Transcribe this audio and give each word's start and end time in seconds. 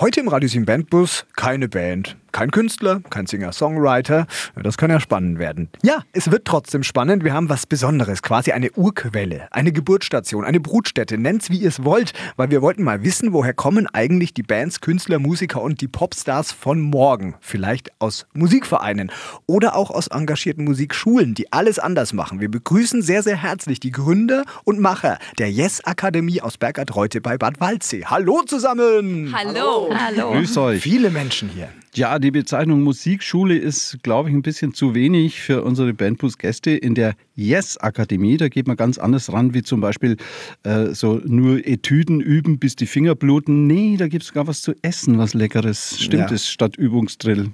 Heute 0.00 0.20
im 0.20 0.28
Radio 0.28 0.48
7 0.48 0.64
Bandbus 0.64 1.26
keine 1.36 1.68
Band, 1.68 2.16
kein 2.32 2.50
Künstler, 2.50 3.00
kein 3.10 3.26
Singer-Songwriter. 3.26 4.26
Das 4.62 4.76
kann 4.76 4.90
ja 4.90 5.00
spannend 5.00 5.38
werden. 5.38 5.68
Ja, 5.82 6.02
es 6.12 6.30
wird 6.30 6.44
trotzdem 6.44 6.82
spannend. 6.82 7.24
Wir 7.24 7.32
haben 7.32 7.48
was 7.48 7.66
Besonderes, 7.66 8.22
quasi 8.22 8.52
eine 8.52 8.70
Urquelle, 8.72 9.48
eine 9.50 9.72
Geburtsstation, 9.72 10.44
eine 10.44 10.60
Brutstätte. 10.60 11.18
Nennt's 11.18 11.50
wie 11.50 11.58
ihr 11.58 11.68
es 11.68 11.84
wollt, 11.84 12.12
weil 12.36 12.50
wir 12.50 12.62
wollten 12.62 12.82
mal 12.82 13.02
wissen, 13.02 13.32
woher 13.32 13.54
kommen 13.54 13.86
eigentlich 13.86 14.34
die 14.34 14.42
Bands, 14.42 14.80
Künstler, 14.80 15.18
Musiker 15.18 15.62
und 15.62 15.80
die 15.80 15.88
Popstars 15.88 16.52
von 16.52 16.80
morgen? 16.80 17.34
Vielleicht 17.40 17.90
aus 18.00 18.26
Musikvereinen 18.32 19.10
oder 19.46 19.76
auch 19.76 19.90
aus 19.90 20.08
engagierten 20.08 20.64
Musikschulen, 20.64 21.34
die 21.34 21.52
alles 21.52 21.78
anders 21.78 22.12
machen. 22.12 22.40
Wir 22.40 22.50
begrüßen 22.50 23.02
sehr, 23.02 23.22
sehr 23.22 23.36
herzlich 23.36 23.80
die 23.80 23.90
Gründer 23.90 24.44
und 24.64 24.80
Macher 24.80 25.18
der 25.38 25.50
Yes 25.50 25.84
Akademie 25.84 26.40
aus 26.40 26.58
Bergert 26.58 26.94
Reute 26.94 27.20
bei 27.20 27.38
Bad 27.38 27.60
Waldsee. 27.60 28.04
Hallo 28.06 28.42
zusammen! 28.42 29.34
Hallo! 29.34 29.90
Hallo. 29.94 30.32
Grüß 30.32 30.56
euch. 30.58 30.82
Viele 30.82 31.10
Menschen 31.10 31.48
hier. 31.48 31.68
Ja, 31.94 32.20
die 32.20 32.30
Bezeichnung 32.30 32.82
Musikschule 32.82 33.56
ist, 33.56 33.98
glaube 34.04 34.28
ich, 34.28 34.34
ein 34.34 34.42
bisschen 34.42 34.72
zu 34.74 34.94
wenig 34.94 35.40
für 35.40 35.64
unsere 35.64 35.92
Bandbus-Gäste. 35.92 36.70
In 36.70 36.94
der 36.94 37.16
Yes-Akademie, 37.34 38.36
da 38.36 38.48
geht 38.48 38.68
man 38.68 38.76
ganz 38.76 38.96
anders 38.96 39.32
ran, 39.32 39.54
wie 39.54 39.62
zum 39.62 39.80
Beispiel 39.80 40.16
äh, 40.62 40.94
so 40.94 41.20
nur 41.24 41.66
Etüden 41.66 42.20
üben, 42.20 42.60
bis 42.60 42.76
die 42.76 42.86
Finger 42.86 43.16
bluten. 43.16 43.66
Nee, 43.66 43.96
da 43.96 44.06
gibt 44.06 44.22
es 44.22 44.32
gar 44.32 44.46
was 44.46 44.62
zu 44.62 44.72
essen, 44.82 45.18
was 45.18 45.34
Leckeres. 45.34 46.00
Stimmt 46.00 46.30
Ja. 46.30 46.34
es, 46.34 46.48
statt 46.48 46.76
Übungsdrill. 46.76 47.50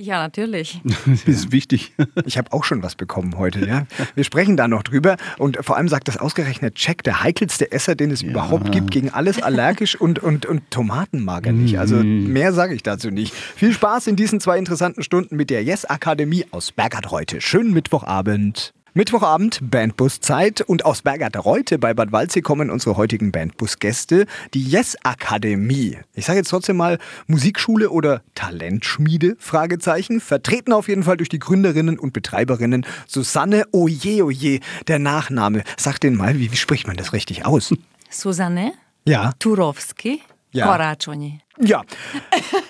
Ja, 0.00 0.20
natürlich. 0.22 0.80
Das 1.06 1.24
ist 1.24 1.52
wichtig. 1.52 1.92
Ich 2.24 2.38
habe 2.38 2.52
auch 2.52 2.64
schon 2.64 2.82
was 2.82 2.94
bekommen 2.94 3.36
heute, 3.36 3.66
ja. 3.66 3.86
Wir 4.14 4.22
sprechen 4.22 4.56
da 4.56 4.68
noch 4.68 4.82
drüber 4.82 5.16
und 5.38 5.58
vor 5.62 5.76
allem 5.76 5.88
sagt 5.88 6.06
das 6.06 6.18
ausgerechnet 6.18 6.74
Jack, 6.76 7.02
der 7.02 7.22
heikelste 7.22 7.72
Esser, 7.72 7.96
den 7.96 8.10
es 8.10 8.22
überhaupt 8.22 8.70
gibt, 8.70 8.90
gegen 8.90 9.10
alles 9.10 9.42
allergisch 9.42 10.00
und, 10.00 10.20
und, 10.20 10.46
und 10.46 10.70
Tomaten 10.70 11.24
mag 11.24 11.46
er 11.46 11.52
nicht. 11.52 11.78
Also 11.78 11.96
mehr 11.96 12.52
sage 12.52 12.74
ich 12.74 12.82
dazu 12.82 13.10
nicht. 13.10 13.34
Viel 13.34 13.72
Spaß 13.72 14.06
in 14.06 14.16
diesen 14.16 14.40
zwei 14.40 14.58
interessanten 14.58 15.02
Stunden 15.02 15.34
mit 15.36 15.50
der 15.50 15.64
Yes 15.64 15.84
Akademie 15.84 16.44
aus 16.52 16.70
Bergert 16.70 17.10
heute. 17.10 17.40
Schönen 17.40 17.72
Mittwochabend. 17.72 18.74
Mittwochabend, 18.98 19.60
Bandbuszeit 19.62 20.60
und 20.60 20.84
aus 20.84 21.02
Bergert 21.02 21.44
Reute 21.44 21.78
bei 21.78 21.94
Bad 21.94 22.10
Waldsee 22.10 22.40
kommen 22.40 22.68
unsere 22.68 22.96
heutigen 22.96 23.30
Bandbus-Gäste, 23.30 24.26
die 24.54 24.64
Yes 24.64 24.96
Akademie. 25.04 25.98
Ich 26.14 26.26
sage 26.26 26.40
jetzt 26.40 26.48
trotzdem 26.48 26.78
mal 26.78 26.98
Musikschule 27.28 27.90
oder 27.90 28.22
Talentschmiede, 28.34 29.36
Fragezeichen, 29.38 30.20
vertreten 30.20 30.72
auf 30.72 30.88
jeden 30.88 31.04
Fall 31.04 31.16
durch 31.16 31.28
die 31.28 31.38
Gründerinnen 31.38 31.96
und 31.96 32.12
Betreiberinnen 32.12 32.84
Susanne 33.06 33.66
Oje 33.70 34.24
Oje, 34.24 34.58
der 34.88 34.98
Nachname. 34.98 35.62
Sag 35.76 36.00
den 36.00 36.16
mal, 36.16 36.36
wie, 36.36 36.50
wie 36.50 36.56
spricht 36.56 36.88
man 36.88 36.96
das 36.96 37.12
richtig 37.12 37.46
aus? 37.46 37.72
Susanne 38.10 38.72
Ja. 39.04 39.30
Turovski, 39.38 40.22
Ja. 40.52 40.66
Koraconi. 40.66 41.40
Ja, 41.60 41.82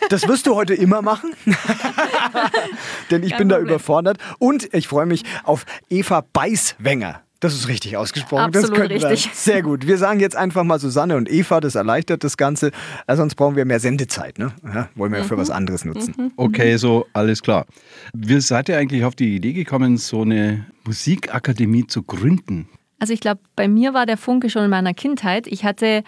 das 0.08 0.26
wirst 0.26 0.46
du 0.46 0.54
heute 0.54 0.74
immer 0.74 1.02
machen, 1.02 1.32
denn 3.10 3.22
ich 3.22 3.30
Kein 3.30 3.38
bin 3.38 3.48
da 3.50 3.58
überfordert. 3.58 4.18
Und 4.38 4.72
ich 4.74 4.88
freue 4.88 5.06
mich 5.06 5.24
auf 5.44 5.64
Eva 5.88 6.24
Beißwenger. 6.32 7.22
Das 7.40 7.54
ist 7.54 7.68
richtig 7.68 7.96
ausgesprochen. 7.96 8.50
das 8.50 8.64
Absolut 8.64 8.88
könnten 8.88 9.00
wir. 9.02 9.10
richtig. 9.10 9.32
Sehr 9.32 9.62
gut. 9.62 9.86
Wir 9.86 9.96
sagen 9.96 10.18
jetzt 10.18 10.34
einfach 10.34 10.64
mal 10.64 10.80
Susanne 10.80 11.16
und 11.16 11.30
Eva, 11.30 11.60
das 11.60 11.76
erleichtert 11.76 12.24
das 12.24 12.36
Ganze. 12.36 12.72
Äh, 13.06 13.14
sonst 13.14 13.36
brauchen 13.36 13.54
wir 13.54 13.64
mehr 13.64 13.78
Sendezeit. 13.78 14.40
Ne? 14.40 14.52
Ja, 14.64 14.88
wollen 14.96 15.12
wir 15.12 15.20
ja 15.20 15.24
für 15.24 15.36
Mhm. 15.36 15.40
was 15.40 15.50
anderes 15.50 15.84
nutzen. 15.84 16.32
Okay, 16.36 16.76
so, 16.78 17.06
alles 17.12 17.40
klar. 17.42 17.66
Wie 18.12 18.40
seid 18.40 18.68
ihr 18.68 18.76
eigentlich 18.76 19.04
auf 19.04 19.14
die 19.14 19.36
Idee 19.36 19.52
gekommen, 19.52 19.98
so 19.98 20.22
eine 20.22 20.66
Musikakademie 20.84 21.86
zu 21.86 22.02
gründen? 22.02 22.68
Also 22.98 23.12
ich 23.12 23.20
glaube, 23.20 23.40
bei 23.54 23.68
mir 23.68 23.94
war 23.94 24.04
der 24.06 24.16
Funke 24.16 24.50
schon 24.50 24.64
in 24.64 24.70
meiner 24.70 24.92
Kindheit. 24.92 25.46
Ich 25.46 25.64
hatte 25.64 26.02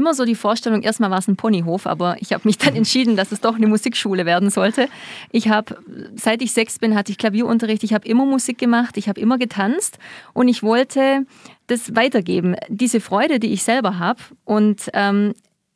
immer 0.00 0.14
so 0.14 0.24
die 0.24 0.34
Vorstellung, 0.34 0.82
erstmal 0.82 1.10
war 1.10 1.18
es 1.18 1.28
ein 1.28 1.36
Ponyhof, 1.36 1.86
aber 1.86 2.16
ich 2.20 2.32
habe 2.32 2.48
mich 2.48 2.56
dann 2.56 2.74
entschieden, 2.82 3.16
dass 3.16 3.32
es 3.32 3.40
doch 3.40 3.54
eine 3.54 3.66
Musikschule 3.66 4.24
werden 4.24 4.48
sollte. 4.48 4.88
Ich 5.30 5.50
habe, 5.50 5.76
seit 6.16 6.40
ich 6.40 6.52
sechs 6.52 6.78
bin, 6.78 6.96
hatte 6.96 7.12
ich 7.12 7.18
Klavierunterricht, 7.18 7.84
ich 7.84 7.92
habe 7.92 8.08
immer 8.08 8.24
Musik 8.24 8.56
gemacht, 8.56 8.96
ich 8.96 9.08
habe 9.08 9.20
immer 9.20 9.36
getanzt 9.36 9.98
und 10.32 10.48
ich 10.48 10.62
wollte 10.62 11.26
das 11.66 11.94
weitergeben. 11.94 12.56
Diese 12.68 13.00
Freude, 13.00 13.38
die 13.38 13.52
ich 13.52 13.62
selber 13.62 13.98
habe 13.98 14.20
und 14.44 14.90
ähm, 14.94 15.34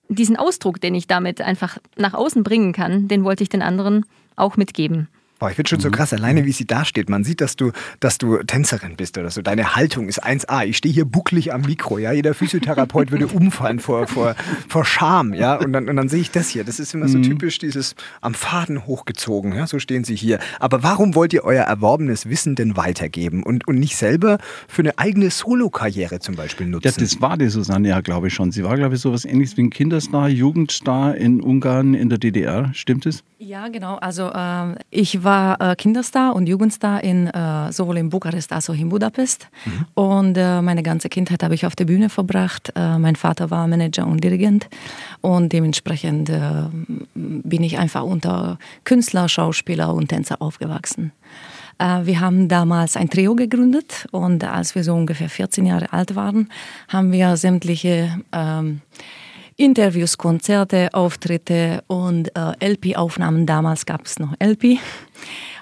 diesen 0.09 0.37
Ausdruck, 0.37 0.81
den 0.81 0.95
ich 0.95 1.07
damit 1.07 1.43
einfach 1.43 1.79
nach 1.97 2.15
außen 2.15 2.43
bringen 2.43 2.73
kann, 2.73 3.09
den 3.09 3.25
wollte 3.25 3.43
ich 3.43 3.51
den 3.51 3.63
anderen 3.63 4.07
auch 4.37 4.57
mitgeben. 4.57 5.09
Boah, 5.41 5.51
ich 5.51 5.57
finde 5.57 5.69
schon 5.69 5.81
so 5.81 5.91
krass, 5.91 6.13
alleine 6.13 6.45
wie 6.45 6.53
sie 6.53 6.65
da 6.65 6.85
steht. 6.85 7.11
Man 7.11 7.25
sieht, 7.25 7.41
dass 7.41 7.57
du, 7.57 7.73
dass 7.99 8.19
du 8.19 8.39
Tänzerin 8.39 8.95
bist 8.97 9.19
oder 9.19 9.31
so. 9.31 9.43
Deine 9.43 9.75
Haltung 9.75 10.09
ist 10.09 10.25
1A. 10.25 10.65
Ich 10.65 10.77
stehe 10.77 10.95
hier 10.95 11.05
bucklig 11.05 11.53
am 11.53 11.63
Mikro, 11.63 11.99
ja. 11.99 12.13
Jeder 12.13 12.35
Physiotherapeut 12.35 13.11
würde 13.11 13.27
umfallen 13.27 13.81
vor, 13.81 14.07
vor, 14.07 14.37
vor 14.69 14.85
Scham, 14.85 15.35
ja. 15.35 15.57
Und 15.57 15.73
dann, 15.73 15.89
und 15.89 15.97
dann 15.97 16.09
sehe 16.09 16.21
ich 16.21 16.31
das 16.31 16.49
hier. 16.49 16.63
Das 16.63 16.79
ist 16.79 16.95
immer 16.95 17.09
so 17.09 17.19
typisch 17.19 17.59
dieses 17.59 17.97
am 18.21 18.35
Faden 18.35 18.87
hochgezogen, 18.87 19.55
ja. 19.55 19.67
So 19.67 19.81
stehen 19.81 20.05
sie 20.05 20.15
hier. 20.15 20.39
Aber 20.61 20.85
warum 20.85 21.17
wollt 21.17 21.33
ihr 21.33 21.43
euer 21.45 21.65
erworbenes 21.65 22.29
Wissen 22.29 22.55
denn 22.55 22.77
weitergeben 22.77 23.43
und, 23.43 23.67
und 23.67 23.81
nicht 23.81 23.97
selber 23.97 24.39
für 24.69 24.83
eine 24.83 24.99
eigene 24.99 25.31
Solokarriere 25.31 26.21
zum 26.21 26.37
Beispiel 26.37 26.69
nutzen? 26.69 26.87
Ja, 26.87 26.93
das 26.97 27.21
war 27.21 27.37
die 27.37 27.49
Susanne 27.49 27.89
ja, 27.89 28.01
glaube 28.03 28.29
ich, 28.29 28.35
schon. 28.35 28.53
Sie 28.53 28.63
war, 28.63 28.77
glaube 28.77 28.95
ich, 28.95 29.01
so 29.01 29.13
was 29.13 29.25
ähnliches 29.25 29.57
wie 29.57 29.63
ein 29.63 29.71
Kinderstar, 29.71 30.29
Jugendstar 30.29 31.17
in 31.17 31.41
Ungarn, 31.41 31.95
in 31.95 32.09
der 32.09 32.19
DDR. 32.19 32.71
Stimmt 32.73 33.05
es? 33.07 33.25
Ja, 33.39 33.69
genau. 33.69 33.97
Also 33.97 34.31
ähm, 34.35 34.77
ich 34.91 35.24
war 35.25 35.61
äh, 35.61 35.77
Kinderstar 35.77 36.35
und 36.35 36.47
Jugendstar 36.47 37.03
in, 37.03 37.27
äh, 37.29 37.73
sowohl 37.73 37.99
in 37.99 38.11
Bukarest 38.11 38.53
als 38.53 38.71
auch 38.71 38.75
in 38.75 38.89
Budapest. 38.89 39.49
Und 39.95 40.37
äh, 40.37 40.63
meine 40.63 40.83
ganze 40.83 41.09
Kindheit 41.09 41.43
habe 41.43 41.55
ich 41.55 41.67
auf 41.67 41.77
der 41.77 41.87
Bühne 41.87 42.09
verbracht. 42.09 42.73
Äh, 42.77 42.99
mein 42.99 43.17
Vater 43.17 43.51
war 43.51 43.67
Manager 43.67 44.07
und 44.07 44.23
Dirigent. 44.23 44.69
Und 45.21 45.53
dementsprechend 45.53 46.31
äh, 46.31 46.65
bin 47.15 47.63
ich 47.63 47.79
einfach 47.79 48.03
unter 48.03 48.59
Künstler, 48.85 49.29
Schauspieler 49.29 49.95
und 49.95 50.09
Tänzer 50.09 50.41
aufgewachsen. 50.41 51.13
Äh, 51.79 52.07
Wir 52.07 52.21
haben 52.21 52.49
damals 52.49 52.97
ein 52.97 53.11
Trio 53.11 53.35
gegründet 53.35 54.07
und 54.11 54.45
als 54.45 54.75
wir 54.75 54.85
so 54.85 54.95
ungefähr 54.95 55.29
14 55.29 55.67
Jahre 55.67 55.93
alt 55.93 56.15
waren, 56.15 56.49
haben 56.89 57.13
wir 57.13 57.37
sämtliche 57.37 58.19
ähm, 58.33 58.81
Interviews, 59.57 60.19
Konzerte, 60.19 60.91
Auftritte 60.93 61.85
und 61.87 62.35
äh, 62.37 62.73
LP-Aufnahmen. 62.73 63.47
Damals 63.47 63.87
gab 63.87 64.05
es 64.05 64.19
noch 64.19 64.35
LP. 64.41 64.79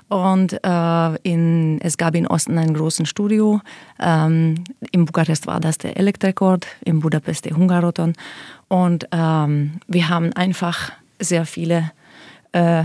Und 0.09 0.59
äh, 0.63 1.15
in, 1.23 1.81
es 1.81 1.97
gab 1.97 2.15
in 2.15 2.27
Osten 2.27 2.59
ein 2.59 2.75
großes 2.75 3.09
Studio. 3.09 3.61
Ähm, 3.99 4.65
in 4.91 5.07
Bukarest 5.07 5.47
war 5.47 5.59
das 5.59 5.79
der 5.79 5.97
Elektrekord, 5.97 6.67
in 6.85 7.01
Budapest 7.01 7.47
der 7.47 7.57
Hungaroton. 7.57 8.13
Und 8.69 9.09
ähm, 9.11 9.81
wir 9.89 10.09
haben 10.09 10.33
einfach 10.35 10.93
sehr 11.19 11.47
viele 11.47 11.93
äh, 12.53 12.85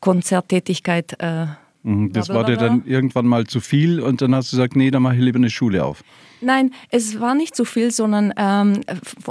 Konzerttätigkeit. 0.00 1.20
Äh, 1.20 1.46
Das 1.84 2.30
war 2.30 2.44
dir 2.44 2.56
dann 2.56 2.82
irgendwann 2.86 3.26
mal 3.26 3.46
zu 3.46 3.60
viel 3.60 4.00
und 4.00 4.22
dann 4.22 4.34
hast 4.34 4.50
du 4.50 4.56
gesagt, 4.56 4.74
nee, 4.74 4.90
dann 4.90 5.02
mache 5.02 5.16
ich 5.16 5.20
lieber 5.20 5.38
eine 5.38 5.50
Schule 5.50 5.84
auf. 5.84 6.02
Nein, 6.40 6.70
es 6.90 7.20
war 7.20 7.34
nicht 7.34 7.54
so 7.54 7.66
viel, 7.66 7.90
sondern 7.90 8.32
ähm, 8.38 8.80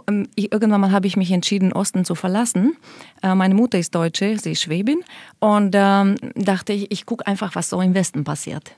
ähm, 0.07 0.27
irgendwann 0.35 0.81
mal 0.81 0.91
habe 0.91 1.07
ich 1.07 1.17
mich 1.17 1.31
entschieden, 1.31 1.73
Osten 1.73 2.05
zu 2.05 2.13
verlassen. 2.13 2.75
Äh, 3.23 3.33
meine 3.33 3.55
Mutter 3.55 3.79
ist 3.79 3.95
Deutsche, 3.95 4.37
sie 4.37 4.51
ist 4.51 4.61
Schwäbin 4.61 5.03
und 5.39 5.75
ähm, 5.75 6.15
dachte 6.35 6.73
ich, 6.73 6.91
ich 6.91 7.07
gucke 7.07 7.25
einfach, 7.25 7.55
was 7.55 7.69
so 7.69 7.81
im 7.81 7.95
Westen 7.95 8.23
passiert. 8.23 8.75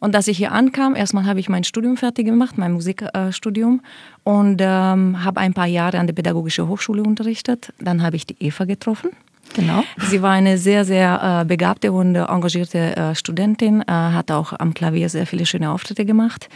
Und 0.00 0.14
als 0.16 0.26
ich 0.26 0.36
hier 0.36 0.52
ankam, 0.52 0.96
erstmal 0.96 1.24
habe 1.24 1.40
ich 1.40 1.48
mein 1.48 1.64
Studium 1.64 1.96
fertig 1.96 2.26
gemacht, 2.26 2.58
mein 2.58 2.72
Musikstudium, 2.72 3.80
und 4.24 4.60
ähm, 4.60 5.24
habe 5.24 5.40
ein 5.40 5.54
paar 5.54 5.66
Jahre 5.66 5.98
an 5.98 6.06
der 6.06 6.14
Pädagogischen 6.14 6.68
Hochschule 6.68 7.02
unterrichtet. 7.02 7.72
Dann 7.78 8.02
habe 8.02 8.16
ich 8.16 8.26
die 8.26 8.36
Eva 8.40 8.64
getroffen. 8.64 9.10
Genau. 9.54 9.84
Sie 10.08 10.20
war 10.20 10.32
eine 10.32 10.58
sehr, 10.58 10.84
sehr 10.84 11.40
äh, 11.42 11.44
begabte 11.44 11.92
und 11.92 12.14
äh, 12.14 12.24
engagierte 12.24 12.96
äh, 12.96 13.14
Studentin, 13.14 13.82
äh, 13.82 13.84
hat 13.90 14.30
auch 14.30 14.52
am 14.58 14.74
Klavier 14.74 15.08
sehr 15.08 15.26
viele 15.26 15.46
schöne 15.46 15.70
Auftritte 15.70 16.04
gemacht. 16.04 16.48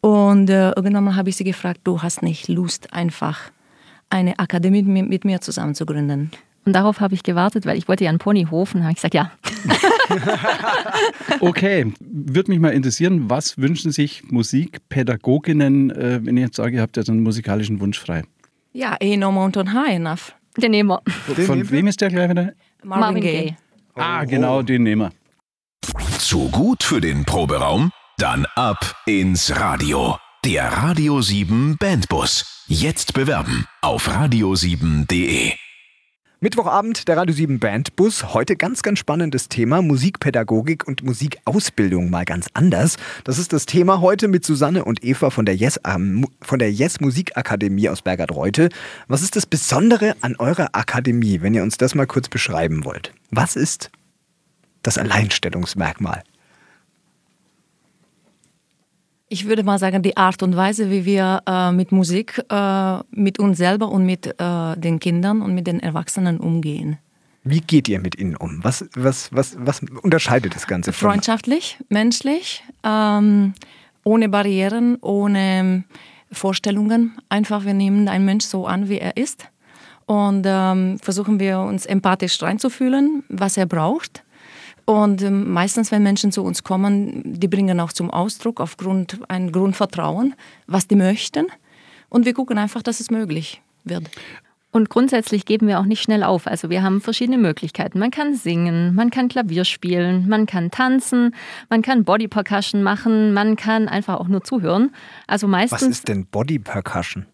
Und 0.00 0.50
äh, 0.50 0.70
irgendwann 0.72 1.04
mal 1.04 1.16
habe 1.16 1.30
ich 1.30 1.36
sie 1.36 1.44
gefragt, 1.44 1.80
du 1.84 2.02
hast 2.02 2.22
nicht 2.22 2.48
Lust, 2.48 2.92
einfach 2.92 3.50
eine 4.10 4.38
Akademie 4.38 4.82
mit 4.82 4.92
mir, 4.92 5.02
mit 5.04 5.24
mir 5.24 5.40
zusammen 5.40 5.74
zu 5.74 5.86
gründen. 5.86 6.30
Und 6.64 6.74
darauf 6.74 7.00
habe 7.00 7.14
ich 7.14 7.22
gewartet, 7.22 7.66
weil 7.66 7.76
ich 7.76 7.88
wollte 7.88 8.04
ja 8.04 8.10
einen 8.10 8.18
Ponyhof 8.20 8.74
und 8.74 8.82
habe 8.82 8.92
ich 8.92 8.96
gesagt, 8.96 9.14
ja. 9.14 9.32
Okay, 11.40 11.92
würde 12.00 12.50
mich 12.50 12.60
mal 12.60 12.70
interessieren, 12.70 13.28
was 13.28 13.58
wünschen 13.58 13.90
sich 13.90 14.22
Musikpädagoginnen, 14.30 15.90
äh, 15.90 16.20
wenn 16.22 16.36
ihr 16.36 16.44
jetzt 16.44 16.56
sage, 16.56 16.76
ihr 16.76 16.82
habt 16.82 16.96
jetzt 16.96 17.10
einen 17.10 17.22
musikalischen 17.22 17.80
Wunsch 17.80 17.98
frei? 17.98 18.22
Ja, 18.72 18.96
eh 19.00 19.16
no 19.16 19.32
mountain 19.32 19.72
high 19.72 19.96
enough. 19.96 20.34
Den 20.56 20.70
nehmen 20.72 20.90
wir. 20.90 21.02
Den 21.34 21.46
Von 21.46 21.58
nehmen 21.58 21.70
wir? 21.70 21.78
wem 21.78 21.86
ist 21.86 22.00
der 22.00 22.10
gleich 22.10 22.30
wieder? 22.30 22.52
Marvin 22.82 23.22
Gaye. 23.22 23.56
Ah, 23.94 24.24
genau, 24.24 24.62
den 24.62 24.82
nehmen 24.82 25.10
wir. 25.10 26.18
Zu 26.18 26.48
gut 26.50 26.82
für 26.82 27.00
den 27.00 27.24
Proberaum? 27.24 27.90
Dann 28.18 28.46
ab 28.54 28.96
ins 29.06 29.54
Radio. 29.58 30.16
Der 30.44 30.72
Radio 30.72 31.20
7 31.20 31.76
Bandbus. 31.78 32.64
Jetzt 32.68 33.14
bewerben 33.14 33.66
auf 33.80 34.08
radio7.de. 34.08 35.52
Mittwochabend, 36.42 37.06
der 37.06 37.16
Radio 37.16 37.32
7 37.32 37.60
Bandbus. 37.60 38.34
Heute 38.34 38.56
ganz, 38.56 38.82
ganz 38.82 38.98
spannendes 38.98 39.48
Thema. 39.48 39.80
Musikpädagogik 39.80 40.88
und 40.88 41.04
Musikausbildung 41.04 42.10
mal 42.10 42.24
ganz 42.24 42.48
anders. 42.52 42.96
Das 43.22 43.38
ist 43.38 43.52
das 43.52 43.64
Thema 43.64 44.00
heute 44.00 44.26
mit 44.26 44.44
Susanne 44.44 44.84
und 44.84 45.04
Eva 45.04 45.30
von 45.30 45.46
der 45.46 45.54
Yes, 45.54 45.78
ähm, 45.86 46.26
von 46.40 46.58
der 46.58 46.72
yes 46.72 46.98
Musikakademie 46.98 47.88
aus 47.88 48.02
Bergert-Reute. 48.02 48.70
Was 49.06 49.22
ist 49.22 49.36
das 49.36 49.46
Besondere 49.46 50.16
an 50.20 50.34
eurer 50.34 50.70
Akademie, 50.72 51.42
wenn 51.42 51.54
ihr 51.54 51.62
uns 51.62 51.76
das 51.76 51.94
mal 51.94 52.08
kurz 52.08 52.28
beschreiben 52.28 52.84
wollt? 52.84 53.12
Was 53.30 53.54
ist 53.54 53.92
das 54.82 54.98
Alleinstellungsmerkmal? 54.98 56.24
Ich 59.32 59.46
würde 59.46 59.64
mal 59.64 59.78
sagen, 59.78 60.02
die 60.02 60.14
Art 60.18 60.42
und 60.42 60.56
Weise, 60.56 60.90
wie 60.90 61.06
wir 61.06 61.40
äh, 61.46 61.72
mit 61.72 61.90
Musik, 61.90 62.38
äh, 62.50 62.98
mit 63.12 63.38
uns 63.38 63.56
selber 63.56 63.88
und 63.88 64.04
mit 64.04 64.26
äh, 64.26 64.76
den 64.76 65.00
Kindern 65.00 65.40
und 65.40 65.54
mit 65.54 65.66
den 65.66 65.80
Erwachsenen 65.80 66.38
umgehen. 66.38 66.98
Wie 67.42 67.62
geht 67.62 67.88
ihr 67.88 67.98
mit 67.98 68.18
ihnen 68.18 68.36
um? 68.36 68.62
Was, 68.62 68.84
was, 68.94 69.32
was, 69.32 69.56
was 69.58 69.80
unterscheidet 70.02 70.54
das 70.54 70.66
Ganze? 70.66 70.92
Von? 70.92 71.08
Freundschaftlich, 71.08 71.78
menschlich, 71.88 72.62
ähm, 72.84 73.54
ohne 74.04 74.28
Barrieren, 74.28 74.98
ohne 75.00 75.84
Vorstellungen. 76.30 77.16
Einfach, 77.30 77.64
wir 77.64 77.72
nehmen 77.72 78.08
einen 78.08 78.26
Mensch 78.26 78.44
so 78.44 78.66
an, 78.66 78.90
wie 78.90 78.98
er 78.98 79.16
ist 79.16 79.46
und 80.04 80.44
ähm, 80.46 80.98
versuchen 80.98 81.40
wir 81.40 81.60
uns 81.60 81.86
empathisch 81.86 82.42
reinzufühlen, 82.42 83.24
was 83.30 83.56
er 83.56 83.64
braucht 83.64 84.24
und 84.92 85.22
ähm, 85.22 85.50
meistens, 85.50 85.90
wenn 85.90 86.02
Menschen 86.02 86.32
zu 86.32 86.42
uns 86.42 86.64
kommen, 86.64 87.22
die 87.24 87.48
bringen 87.48 87.80
auch 87.80 87.92
zum 87.92 88.10
Ausdruck 88.10 88.60
aufgrund 88.60 89.18
ein 89.28 89.50
Grundvertrauen, 89.50 90.34
was 90.66 90.86
die 90.86 90.96
möchten. 90.96 91.46
Und 92.08 92.26
wir 92.26 92.34
gucken 92.34 92.58
einfach, 92.58 92.82
dass 92.82 93.00
es 93.00 93.10
möglich 93.10 93.62
wird. 93.84 94.10
Und 94.70 94.88
grundsätzlich 94.88 95.44
geben 95.44 95.68
wir 95.68 95.80
auch 95.80 95.84
nicht 95.84 96.02
schnell 96.02 96.22
auf. 96.22 96.46
Also 96.46 96.70
wir 96.70 96.82
haben 96.82 97.00
verschiedene 97.00 97.38
Möglichkeiten. 97.38 97.98
Man 97.98 98.10
kann 98.10 98.34
singen, 98.34 98.94
man 98.94 99.10
kann 99.10 99.28
Klavier 99.28 99.64
spielen, 99.64 100.28
man 100.28 100.46
kann 100.46 100.70
tanzen, 100.70 101.34
man 101.68 101.82
kann 101.82 102.04
Body 102.04 102.28
Percussion 102.28 102.82
machen, 102.82 103.34
man 103.34 103.56
kann 103.56 103.88
einfach 103.88 104.18
auch 104.18 104.28
nur 104.28 104.44
zuhören. 104.44 104.94
Also 105.26 105.46
meistens. 105.46 105.82
Was 105.82 105.88
ist 105.88 106.08
denn 106.08 106.26
Body 106.26 106.58
Percussion? 106.58 107.26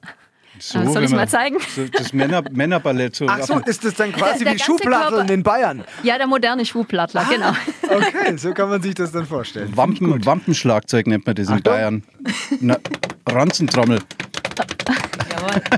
So, 0.61 0.93
Soll 0.93 1.05
ich 1.05 1.11
mal 1.11 1.29
zeigen? 1.29 1.59
So 1.75 1.87
das 1.87 2.13
Männer, 2.13 2.43
Männerballett. 2.51 3.17
So 3.17 3.27
Ach 3.29 3.43
so, 3.43 3.59
ist 3.59 3.85
das 3.85 3.95
dann 3.95 4.13
quasi 4.15 4.45
der, 4.45 4.53
der 4.53 4.55
wie 4.55 4.59
Schuhplatteln 4.59 5.29
in 5.29 5.43
Bayern? 5.43 5.85
Ja, 6.03 6.19
der 6.19 6.27
moderne 6.27 6.65
Schuhplattler, 6.65 7.23
ah, 7.23 7.33
genau. 7.33 7.53
Okay, 7.83 8.37
so 8.37 8.53
kann 8.53 8.69
man 8.69 8.83
sich 8.83 8.95
das 8.95 9.13
dann 9.13 9.27
vorstellen. 9.27 9.77
Wampen, 9.77 10.25
Wampenschlagzeug 10.25 11.07
nennt 11.07 11.27
man 11.27 11.35
das 11.35 11.49
in 11.49 11.55
Achtung. 11.55 11.73
Bayern. 11.73 12.03
Na, 12.61 12.77
Ranzentrommel. 13.29 14.01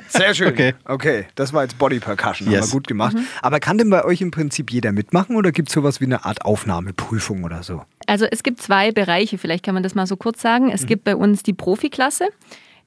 Sehr 0.08 0.34
schön. 0.34 0.48
Okay. 0.48 0.74
okay, 0.84 1.26
das 1.34 1.52
war 1.52 1.62
jetzt 1.62 1.78
Body 1.78 2.00
Percussion, 2.00 2.50
yes. 2.50 2.62
haben 2.62 2.68
wir 2.68 2.72
gut 2.72 2.86
gemacht. 2.86 3.14
Mhm. 3.14 3.26
Aber 3.42 3.60
kann 3.60 3.78
denn 3.78 3.90
bei 3.90 4.04
euch 4.04 4.20
im 4.20 4.30
Prinzip 4.30 4.70
jeder 4.70 4.92
mitmachen 4.92 5.36
oder 5.36 5.52
gibt 5.52 5.68
es 5.68 5.74
sowas 5.74 6.00
wie 6.00 6.06
eine 6.06 6.24
Art 6.24 6.44
Aufnahmeprüfung 6.44 7.44
oder 7.44 7.62
so? 7.62 7.82
Also 8.06 8.26
es 8.30 8.42
gibt 8.42 8.60
zwei 8.60 8.92
Bereiche, 8.92 9.38
vielleicht 9.38 9.64
kann 9.64 9.74
man 9.74 9.82
das 9.82 9.94
mal 9.94 10.06
so 10.06 10.16
kurz 10.16 10.40
sagen. 10.40 10.70
Es 10.70 10.82
mhm. 10.82 10.86
gibt 10.86 11.04
bei 11.04 11.16
uns 11.16 11.42
die 11.42 11.52
Profiklasse. 11.52 12.28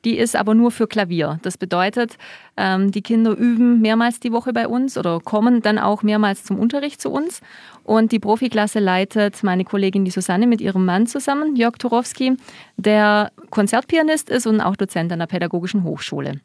Die 0.05 0.17
ist 0.17 0.35
aber 0.35 0.53
nur 0.53 0.71
für 0.71 0.87
Klavier. 0.87 1.39
Das 1.43 1.57
bedeutet, 1.57 2.17
ähm, 2.57 2.91
die 2.91 3.01
Kinder 3.01 3.31
üben 3.31 3.81
mehrmals 3.81 4.19
die 4.19 4.31
Woche 4.31 4.51
bei 4.51 4.67
uns 4.67 4.97
oder 4.97 5.19
kommen 5.19 5.61
dann 5.61 5.79
auch 5.79 6.03
mehrmals 6.03 6.43
zum 6.43 6.59
Unterricht 6.59 7.01
zu 7.01 7.09
uns. 7.09 7.41
Und 7.83 8.11
die 8.11 8.19
Profiklasse 8.19 8.79
leitet 8.79 9.43
meine 9.43 9.65
Kollegin 9.65 10.05
die 10.05 10.11
Susanne 10.11 10.47
mit 10.47 10.61
ihrem 10.61 10.85
Mann 10.85 11.07
zusammen, 11.07 11.55
Jörg 11.55 11.77
Turowski, 11.77 12.37
der 12.77 13.31
Konzertpianist 13.49 14.29
ist 14.29 14.47
und 14.47 14.61
auch 14.61 14.75
Dozent 14.75 15.11
an 15.11 15.19
der 15.19 15.27
Pädagogischen 15.27 15.83
Hochschule. 15.83 16.39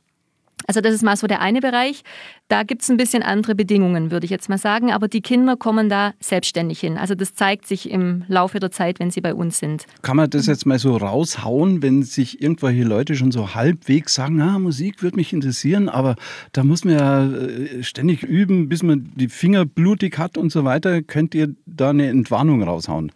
Also 0.66 0.81
das 0.81 0.94
ist 0.94 1.02
mal 1.02 1.16
so 1.16 1.26
der 1.26 1.40
eine 1.40 1.60
Bereich. 1.60 2.02
Da 2.49 2.62
gibt 2.62 2.82
es 2.82 2.90
ein 2.90 2.96
bisschen 2.96 3.22
andere 3.22 3.55
Bedingungen, 3.55 4.10
würde 4.10 4.25
ich 4.25 4.31
jetzt 4.31 4.49
mal 4.49 4.58
sagen. 4.58 4.93
Aber 4.93 5.08
die 5.08 5.20
Kinder 5.20 5.56
kommen 5.56 5.88
da 5.88 6.12
selbstständig 6.20 6.81
hin. 6.81 6.99
Also 6.99 7.14
das 7.14 7.34
zeigt 7.34 7.66
sich 7.66 7.90
im 7.90 8.25
Laufe 8.28 8.58
der 8.58 8.70
Zeit, 8.70 9.00
wenn 9.00 9.10
sie 9.10 9.20
bei 9.20 9.34
uns 9.34 9.58
sind. 9.58 9.87
Kann 10.02 10.16
man 10.16 10.31
das 10.31 10.46
jetzt 10.46 10.66
mal 10.66 10.78
so 10.78 10.96
raushauen, 10.96 11.82
wenn 11.82 12.02
sich 12.02 12.43
irgendwelche 12.43 12.84
Leute 12.84 13.14
schon 13.14 13.32
so 13.32 13.55
halbwegs 13.55 14.14
sagen, 14.14 14.40
ah, 14.40 14.58
Musik 14.58 15.02
würde 15.02 15.16
mich 15.16 15.32
interessieren, 15.32 15.88
aber 15.88 16.16
da 16.52 16.64
muss 16.64 16.84
man 16.84 16.94
ja 16.94 17.25
äh, 17.25 17.82
ständig 17.82 18.22
üben, 18.22 18.69
bis 18.69 18.82
man 18.82 19.11
die 19.14 19.28
Finger 19.28 19.64
blutig 19.64 20.19
hat 20.19 20.37
und 20.38 20.50
so 20.50 20.64
weiter. 20.64 21.02
Könnt 21.02 21.34
ihr 21.34 21.54
da 21.66 21.90
eine 21.90 22.08
Entwarnung 22.08 22.62
raushauen? 22.62 23.12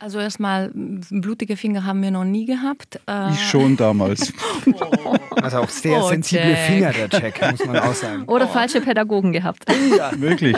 Also 0.00 0.18
erstmal, 0.20 0.70
blutige 0.74 1.56
Finger 1.56 1.84
haben 1.84 2.02
wir 2.02 2.10
noch 2.10 2.24
nie 2.24 2.46
gehabt. 2.46 3.00
Äh 3.08 3.32
ich 3.32 3.48
schon 3.48 3.76
damals. 3.76 4.32
oh. 4.66 5.16
Also 5.42 5.58
auch 5.58 5.68
sehr 5.68 6.02
oh, 6.02 6.08
sensible 6.08 6.50
Jack. 6.50 6.58
Finger, 6.58 6.92
der 6.92 7.08
Jack, 7.20 7.50
muss 7.52 7.66
man 7.66 7.78
auch 7.78 7.94
sagen. 7.94 8.24
Oder 8.24 8.46
oh. 8.46 8.52
falsche 8.52 8.80
Pädagogen 8.80 9.32
gehabt. 9.32 9.64
Ja, 9.96 10.10
möglich. 10.16 10.56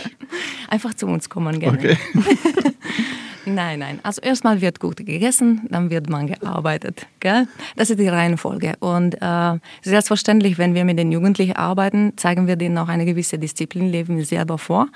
Einfach 0.69 0.95
zu 0.95 1.07
uns 1.07 1.29
kommen 1.29 1.61
gerne. 1.61 1.79
Okay. 1.79 1.97
nein, 3.45 3.81
nein. 3.81 4.01
Also 4.03 4.23
erstmal 4.23 4.61
wird 4.61 4.81
gut 4.81 4.97
gegessen, 4.97 5.67
dann 5.71 5.91
wird 5.91 6.09
man 6.09 6.29
gearbeitet. 6.29 7.07
Gell? 7.21 7.47
Das 7.77 7.91
ist 7.91 7.99
die 7.99 8.09
Reihenfolge. 8.09 8.75
Und 8.81 9.17
äh, 9.21 9.59
selbstverständlich, 9.83 10.59
wenn 10.59 10.75
wir 10.75 10.85
mit 10.85 10.99
den 10.99 11.13
Jugendlichen 11.13 11.57
arbeiten, 11.57 12.15
zeigen 12.17 12.47
wir 12.47 12.57
denen 12.57 12.79
auch 12.79 12.89
eine 12.89 13.05
gewisse 13.05 13.39
Disziplin, 13.39 13.91
leben 13.91 14.17
wir 14.17 14.25
selber 14.25 14.59
vor. 14.59 14.89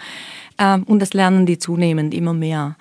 Äh, 0.56 0.78
und 0.78 1.00
das 1.00 1.12
lernen 1.12 1.46
die 1.46 1.58
zunehmend 1.58 2.14
immer 2.14 2.32
mehr. 2.32 2.76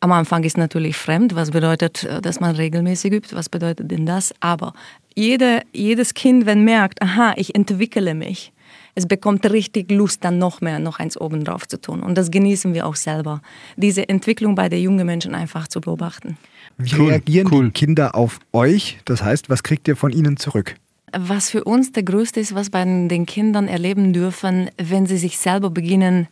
Am 0.00 0.12
Anfang 0.12 0.44
ist 0.44 0.58
natürlich 0.58 0.96
fremd, 0.96 1.34
was 1.34 1.50
bedeutet, 1.50 2.04
äh, 2.04 2.20
dass 2.20 2.40
man 2.40 2.54
regelmäßig 2.54 3.12
übt, 3.12 3.34
was 3.36 3.48
bedeutet 3.48 3.90
denn 3.90 4.06
das? 4.06 4.34
Aber 4.40 4.72
jede, 5.14 5.62
jedes 5.72 6.14
Kind, 6.14 6.46
wenn 6.46 6.64
merkt, 6.64 7.00
aha, 7.02 7.32
ich 7.36 7.54
entwickle 7.54 8.14
mich, 8.14 8.52
es 8.94 9.06
bekommt 9.06 9.48
richtig 9.50 9.90
Lust, 9.90 10.24
dann 10.24 10.38
noch 10.38 10.60
mehr, 10.60 10.78
noch 10.78 10.98
eins 10.98 11.20
oben 11.20 11.44
drauf 11.44 11.66
zu 11.68 11.80
tun. 11.80 12.02
Und 12.02 12.16
das 12.16 12.30
genießen 12.30 12.74
wir 12.74 12.86
auch 12.86 12.96
selber, 12.96 13.42
diese 13.76 14.08
Entwicklung 14.08 14.54
bei 14.54 14.68
den 14.68 14.82
jungen 14.82 15.06
Menschen 15.06 15.34
einfach 15.34 15.68
zu 15.68 15.80
beobachten. 15.80 16.36
Wie 16.78 16.94
cool, 16.94 17.10
reagieren 17.10 17.48
cool. 17.52 17.64
die 17.66 17.72
Kinder 17.72 18.14
auf 18.14 18.38
euch? 18.52 18.98
Das 19.04 19.22
heißt, 19.22 19.48
was 19.48 19.62
kriegt 19.62 19.88
ihr 19.88 19.96
von 19.96 20.12
ihnen 20.12 20.36
zurück? 20.36 20.76
Was 21.12 21.50
für 21.50 21.64
uns 21.64 21.92
der 21.92 22.02
größte 22.02 22.40
ist, 22.40 22.54
was 22.54 22.70
bei 22.70 22.84
den 22.84 23.26
Kindern 23.26 23.68
erleben 23.68 24.12
dürfen, 24.12 24.70
wenn 24.76 25.06
sie 25.06 25.16
sich 25.18 25.38
selber 25.38 25.70
beginnen, 25.70 26.28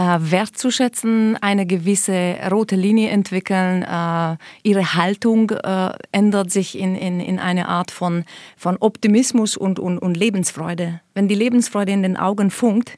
äh, 0.00 0.30
wertzuschätzen, 0.30 1.36
eine 1.42 1.66
gewisse 1.66 2.36
rote 2.50 2.74
Linie 2.74 3.10
entwickeln. 3.10 3.82
Äh, 3.82 4.36
ihre 4.62 4.94
Haltung 4.94 5.50
äh, 5.50 5.92
ändert 6.10 6.50
sich 6.50 6.78
in, 6.78 6.94
in, 6.94 7.20
in 7.20 7.38
eine 7.38 7.68
Art 7.68 7.90
von, 7.90 8.24
von 8.56 8.78
Optimismus 8.80 9.58
und, 9.58 9.78
und, 9.78 9.98
und 9.98 10.16
Lebensfreude. 10.16 11.00
Wenn 11.14 11.28
die 11.28 11.34
Lebensfreude 11.34 11.92
in 11.92 12.02
den 12.02 12.16
Augen 12.16 12.50
funkt, 12.50 12.96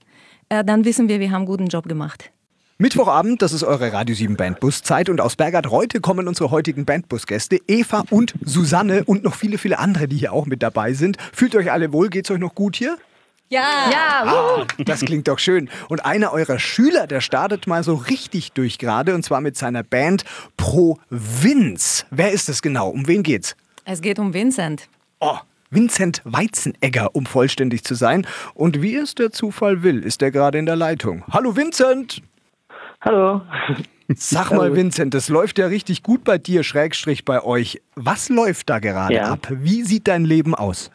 äh, 0.48 0.64
dann 0.64 0.84
wissen 0.84 1.08
wir, 1.08 1.18
wir 1.18 1.30
haben 1.30 1.38
einen 1.38 1.46
guten 1.46 1.66
Job 1.66 1.88
gemacht. 1.88 2.30
Mittwochabend, 2.78 3.42
das 3.42 3.52
ist 3.52 3.64
eure 3.64 3.92
Radio 3.92 4.14
7 4.14 4.36
Bandbuszeit 4.36 5.08
und 5.08 5.20
aus 5.20 5.36
Bergard 5.36 5.70
heute 5.70 6.00
kommen 6.00 6.26
unsere 6.28 6.50
heutigen 6.50 6.84
Bandbus-Gäste 6.84 7.58
Eva 7.68 8.04
und 8.10 8.34
Susanne 8.44 9.04
und 9.04 9.24
noch 9.24 9.34
viele, 9.34 9.58
viele 9.58 9.78
andere, 9.78 10.08
die 10.08 10.16
hier 10.16 10.32
auch 10.32 10.46
mit 10.46 10.62
dabei 10.62 10.92
sind. 10.92 11.16
Fühlt 11.32 11.54
euch 11.56 11.70
alle 11.70 11.92
wohl? 11.92 12.10
Geht's 12.10 12.30
euch 12.30 12.40
noch 12.40 12.54
gut 12.54 12.76
hier? 12.76 12.96
Ja. 13.52 13.90
ja. 13.90 14.24
Ah, 14.24 14.66
das 14.78 15.02
klingt 15.04 15.28
doch 15.28 15.38
schön. 15.38 15.68
Und 15.90 16.06
einer 16.06 16.32
eurer 16.32 16.58
Schüler, 16.58 17.06
der 17.06 17.20
startet 17.20 17.66
mal 17.66 17.84
so 17.84 17.94
richtig 17.94 18.52
durch 18.52 18.78
gerade 18.78 19.14
und 19.14 19.24
zwar 19.24 19.42
mit 19.42 19.58
seiner 19.58 19.82
Band 19.82 20.24
Provinz. 20.56 22.06
Wer 22.10 22.32
ist 22.32 22.48
es 22.48 22.62
genau? 22.62 22.88
Um 22.88 23.06
wen 23.06 23.22
geht's? 23.22 23.54
Es 23.84 24.00
geht 24.00 24.18
um 24.18 24.32
Vincent. 24.32 24.88
Oh, 25.20 25.36
Vincent 25.68 26.22
Weizenegger, 26.24 27.14
um 27.14 27.26
vollständig 27.26 27.84
zu 27.84 27.94
sein. 27.94 28.26
Und 28.54 28.80
wie 28.80 28.96
es 28.96 29.14
der 29.14 29.32
Zufall 29.32 29.82
will, 29.82 30.02
ist 30.02 30.22
er 30.22 30.30
gerade 30.30 30.56
in 30.56 30.64
der 30.64 30.76
Leitung. 30.76 31.22
Hallo 31.30 31.54
Vincent! 31.54 32.22
Hallo. 33.02 33.42
Sag 34.14 34.50
mal, 34.52 34.74
Vincent, 34.74 35.12
das 35.12 35.28
läuft 35.28 35.58
ja 35.58 35.66
richtig 35.66 36.02
gut 36.02 36.24
bei 36.24 36.38
dir, 36.38 36.62
Schrägstrich 36.62 37.26
bei 37.26 37.42
euch. 37.42 37.82
Was 37.96 38.30
läuft 38.30 38.70
da 38.70 38.78
gerade 38.78 39.14
ja. 39.14 39.30
ab? 39.30 39.46
Wie 39.50 39.82
sieht 39.82 40.08
dein 40.08 40.24
Leben 40.24 40.54
aus? 40.54 40.90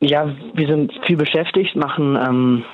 Ja, 0.00 0.34
wir 0.54 0.66
sind 0.66 0.92
viel 1.06 1.16
beschäftigt, 1.16 1.74
machen 1.74 2.16
ähm, 2.16 2.64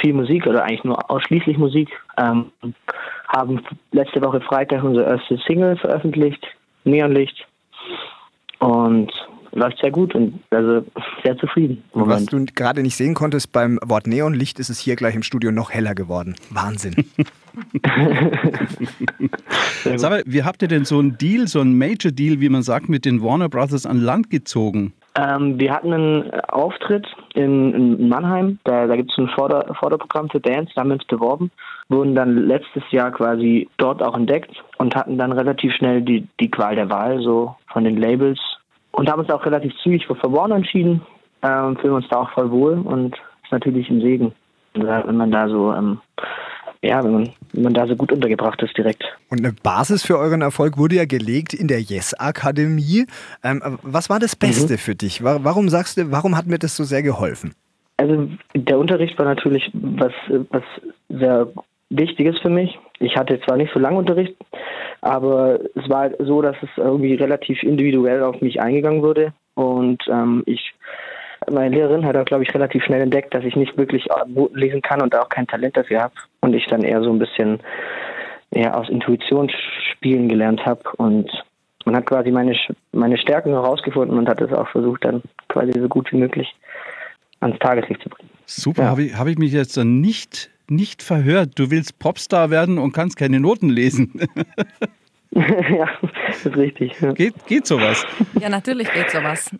viel 0.00 0.14
Musik 0.14 0.46
oder 0.46 0.64
eigentlich 0.64 0.84
nur 0.84 1.10
ausschließlich 1.10 1.58
Musik. 1.58 1.90
Ähm, 2.16 2.46
haben 3.28 3.62
letzte 3.92 4.22
Woche 4.22 4.40
Freitag 4.40 4.82
unsere 4.82 5.06
erste 5.06 5.38
Single 5.46 5.76
veröffentlicht, 5.76 6.44
Neonlicht. 6.84 7.46
Und 8.58 9.12
läuft 9.52 9.78
sehr 9.80 9.90
gut 9.90 10.14
und 10.14 10.40
also 10.50 10.84
sehr 11.24 11.36
zufrieden. 11.38 11.82
Was 11.92 12.26
du 12.26 12.44
gerade 12.54 12.82
nicht 12.82 12.96
sehen 12.96 13.14
konntest, 13.14 13.52
beim 13.52 13.78
Wort 13.84 14.06
Neonlicht 14.06 14.58
ist 14.58 14.70
es 14.70 14.78
hier 14.78 14.96
gleich 14.96 15.14
im 15.14 15.22
Studio 15.22 15.50
noch 15.50 15.70
heller 15.70 15.94
geworden. 15.94 16.36
Wahnsinn. 16.50 16.94
Sag 19.96 20.10
mal, 20.10 20.22
wie 20.26 20.44
habt 20.44 20.62
ihr 20.62 20.68
denn 20.68 20.84
so 20.84 20.98
einen 20.98 21.18
Deal, 21.18 21.48
so 21.48 21.60
einen 21.60 21.76
Major 21.76 22.12
Deal, 22.12 22.40
wie 22.40 22.48
man 22.48 22.62
sagt, 22.62 22.88
mit 22.88 23.04
den 23.04 23.22
Warner 23.22 23.48
Brothers 23.48 23.86
an 23.86 24.00
Land 24.00 24.30
gezogen? 24.30 24.92
Ähm, 25.16 25.58
wir 25.58 25.72
hatten 25.72 25.92
einen 25.92 26.40
Auftritt 26.48 27.06
in, 27.34 27.74
in 27.74 28.08
Mannheim. 28.08 28.58
Da, 28.64 28.86
da 28.86 28.96
gibt 28.96 29.10
es 29.10 29.18
ein 29.18 29.28
Vorder 29.28 29.74
Vorderprogramm 29.74 30.30
für 30.30 30.40
Bands, 30.40 30.72
da 30.74 30.80
haben 30.80 30.90
wir 30.90 30.94
uns 30.94 31.04
beworben, 31.06 31.50
wurden 31.88 32.14
dann 32.14 32.46
letztes 32.46 32.82
Jahr 32.90 33.10
quasi 33.10 33.68
dort 33.76 34.02
auch 34.02 34.16
entdeckt 34.16 34.52
und 34.78 34.94
hatten 34.94 35.18
dann 35.18 35.32
relativ 35.32 35.74
schnell 35.74 36.02
die, 36.02 36.26
die 36.38 36.50
Qual 36.50 36.76
der 36.76 36.90
Wahl 36.90 37.20
so 37.20 37.56
von 37.72 37.84
den 37.84 37.96
Labels 37.96 38.38
und 38.92 39.10
haben 39.10 39.20
uns 39.20 39.30
auch 39.30 39.44
relativ 39.44 39.72
zügig 39.82 40.06
für 40.06 40.32
Warner 40.32 40.56
entschieden. 40.56 41.02
Ähm, 41.42 41.76
fühlen 41.78 41.94
uns 41.94 42.08
da 42.08 42.18
auch 42.18 42.30
voll 42.30 42.50
wohl 42.50 42.78
und 42.78 43.14
ist 43.42 43.52
natürlich 43.52 43.88
ein 43.88 44.02
Segen, 44.02 44.32
wenn 44.74 45.16
man 45.16 45.30
da 45.30 45.48
so 45.48 45.72
ähm, 45.72 46.00
ja, 46.82 47.02
wenn 47.04 47.12
man, 47.12 47.30
man 47.52 47.74
da 47.74 47.86
so 47.86 47.96
gut 47.96 48.12
untergebracht 48.12 48.62
ist 48.62 48.76
direkt. 48.76 49.04
Und 49.28 49.40
eine 49.40 49.52
Basis 49.52 50.04
für 50.04 50.18
euren 50.18 50.42
Erfolg 50.42 50.78
wurde 50.78 50.96
ja 50.96 51.04
gelegt 51.04 51.54
in 51.54 51.68
der 51.68 51.80
Yes-Akademie. 51.80 53.06
Ähm, 53.42 53.78
was 53.82 54.10
war 54.10 54.18
das 54.18 54.36
Beste 54.36 54.74
mhm. 54.74 54.78
für 54.78 54.94
dich? 54.94 55.22
Warum 55.22 55.68
sagst 55.68 55.96
du, 55.96 56.10
warum 56.10 56.36
hat 56.36 56.46
mir 56.46 56.58
das 56.58 56.76
so 56.76 56.84
sehr 56.84 57.02
geholfen? 57.02 57.54
Also 57.96 58.28
der 58.54 58.78
Unterricht 58.78 59.18
war 59.18 59.26
natürlich 59.26 59.70
was, 59.74 60.12
was 60.50 60.62
sehr 61.08 61.48
Wichtiges 61.90 62.38
für 62.38 62.48
mich. 62.48 62.78
Ich 63.00 63.16
hatte 63.16 63.40
zwar 63.40 63.56
nicht 63.56 63.72
so 63.74 63.80
lange 63.80 63.98
Unterricht, 63.98 64.34
aber 65.02 65.58
es 65.74 65.88
war 65.90 66.10
so, 66.18 66.40
dass 66.40 66.56
es 66.62 66.70
irgendwie 66.76 67.14
relativ 67.14 67.62
individuell 67.62 68.22
auf 68.22 68.40
mich 68.40 68.60
eingegangen 68.60 69.02
wurde. 69.02 69.32
Und 69.54 70.02
ähm, 70.08 70.42
ich, 70.46 70.72
meine 71.50 71.74
Lehrerin 71.74 72.04
hat 72.04 72.16
auch, 72.16 72.24
glaube 72.24 72.44
ich, 72.44 72.54
relativ 72.54 72.84
schnell 72.84 73.00
entdeckt, 73.00 73.34
dass 73.34 73.44
ich 73.44 73.56
nicht 73.56 73.76
wirklich 73.76 74.06
Noten 74.26 74.58
lesen 74.58 74.82
kann 74.82 75.00
und 75.02 75.14
auch 75.14 75.28
kein 75.28 75.46
Talent 75.46 75.76
dafür 75.76 76.02
habe. 76.02 76.14
Und 76.40 76.54
ich 76.54 76.66
dann 76.66 76.82
eher 76.82 77.02
so 77.02 77.10
ein 77.10 77.18
bisschen 77.18 77.60
eher 78.50 78.76
aus 78.76 78.88
Intuition 78.88 79.50
spielen 79.92 80.28
gelernt 80.28 80.64
habe. 80.66 80.82
Und 80.96 81.30
man 81.84 81.96
hat 81.96 82.06
quasi 82.06 82.30
meine, 82.30 82.56
meine 82.92 83.18
Stärken 83.18 83.50
herausgefunden 83.50 84.18
und 84.18 84.28
hat 84.28 84.40
es 84.40 84.52
auch 84.52 84.68
versucht, 84.68 85.04
dann 85.04 85.22
quasi 85.48 85.72
so 85.78 85.88
gut 85.88 86.12
wie 86.12 86.16
möglich 86.16 86.52
ans 87.40 87.58
Tageslicht 87.58 88.02
zu 88.02 88.08
bringen. 88.08 88.30
Super, 88.46 88.82
ja. 88.82 88.88
habe 88.88 89.04
ich, 89.04 89.16
hab 89.16 89.26
ich 89.26 89.38
mich 89.38 89.52
jetzt 89.52 89.76
dann 89.76 90.00
nicht 90.00 90.50
nicht 90.70 91.02
verhört. 91.02 91.58
Du 91.58 91.70
willst 91.70 91.98
Popstar 91.98 92.50
werden 92.50 92.78
und 92.78 92.92
kannst 92.92 93.16
keine 93.16 93.40
Noten 93.40 93.68
lesen. 93.68 94.12
ja, 95.30 95.88
das 96.28 96.46
ist 96.46 96.56
richtig. 96.56 96.98
Ja. 97.00 97.12
Geht, 97.12 97.34
geht 97.46 97.66
sowas? 97.66 98.06
Ja, 98.40 98.48
natürlich 98.48 98.90
geht 98.92 99.10
sowas. 99.10 99.50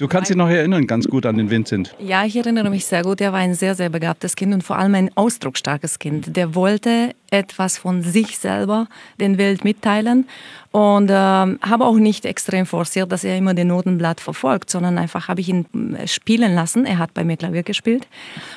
Du 0.00 0.08
kannst 0.08 0.30
dich 0.30 0.36
noch 0.38 0.48
erinnern, 0.48 0.86
ganz 0.86 1.06
gut 1.06 1.26
an 1.26 1.36
den 1.36 1.50
Vincent. 1.50 1.94
Ja, 1.98 2.24
ich 2.24 2.34
erinnere 2.34 2.70
mich 2.70 2.86
sehr 2.86 3.02
gut. 3.02 3.20
Er 3.20 3.34
war 3.34 3.40
ein 3.40 3.52
sehr, 3.52 3.74
sehr 3.74 3.90
begabtes 3.90 4.34
Kind 4.34 4.54
und 4.54 4.64
vor 4.64 4.78
allem 4.78 4.94
ein 4.94 5.10
ausdrucksstarkes 5.14 5.98
Kind. 5.98 6.34
Der 6.38 6.54
wollte 6.54 7.14
etwas 7.30 7.76
von 7.76 8.02
sich 8.02 8.38
selber 8.38 8.86
den 9.20 9.36
Welt 9.36 9.62
mitteilen 9.62 10.26
und 10.72 11.10
äh, 11.10 11.12
habe 11.12 11.84
auch 11.84 11.96
nicht 11.96 12.24
extrem 12.24 12.64
forciert, 12.64 13.12
dass 13.12 13.24
er 13.24 13.36
immer 13.36 13.52
den 13.52 13.68
Notenblatt 13.68 14.22
verfolgt, 14.22 14.70
sondern 14.70 14.96
einfach 14.96 15.28
habe 15.28 15.42
ich 15.42 15.50
ihn 15.50 15.66
äh, 15.94 16.08
spielen 16.08 16.54
lassen. 16.54 16.86
Er 16.86 16.96
hat 16.96 17.12
bei 17.12 17.22
mir 17.22 17.36
Klavier 17.36 17.62
gespielt 17.62 18.08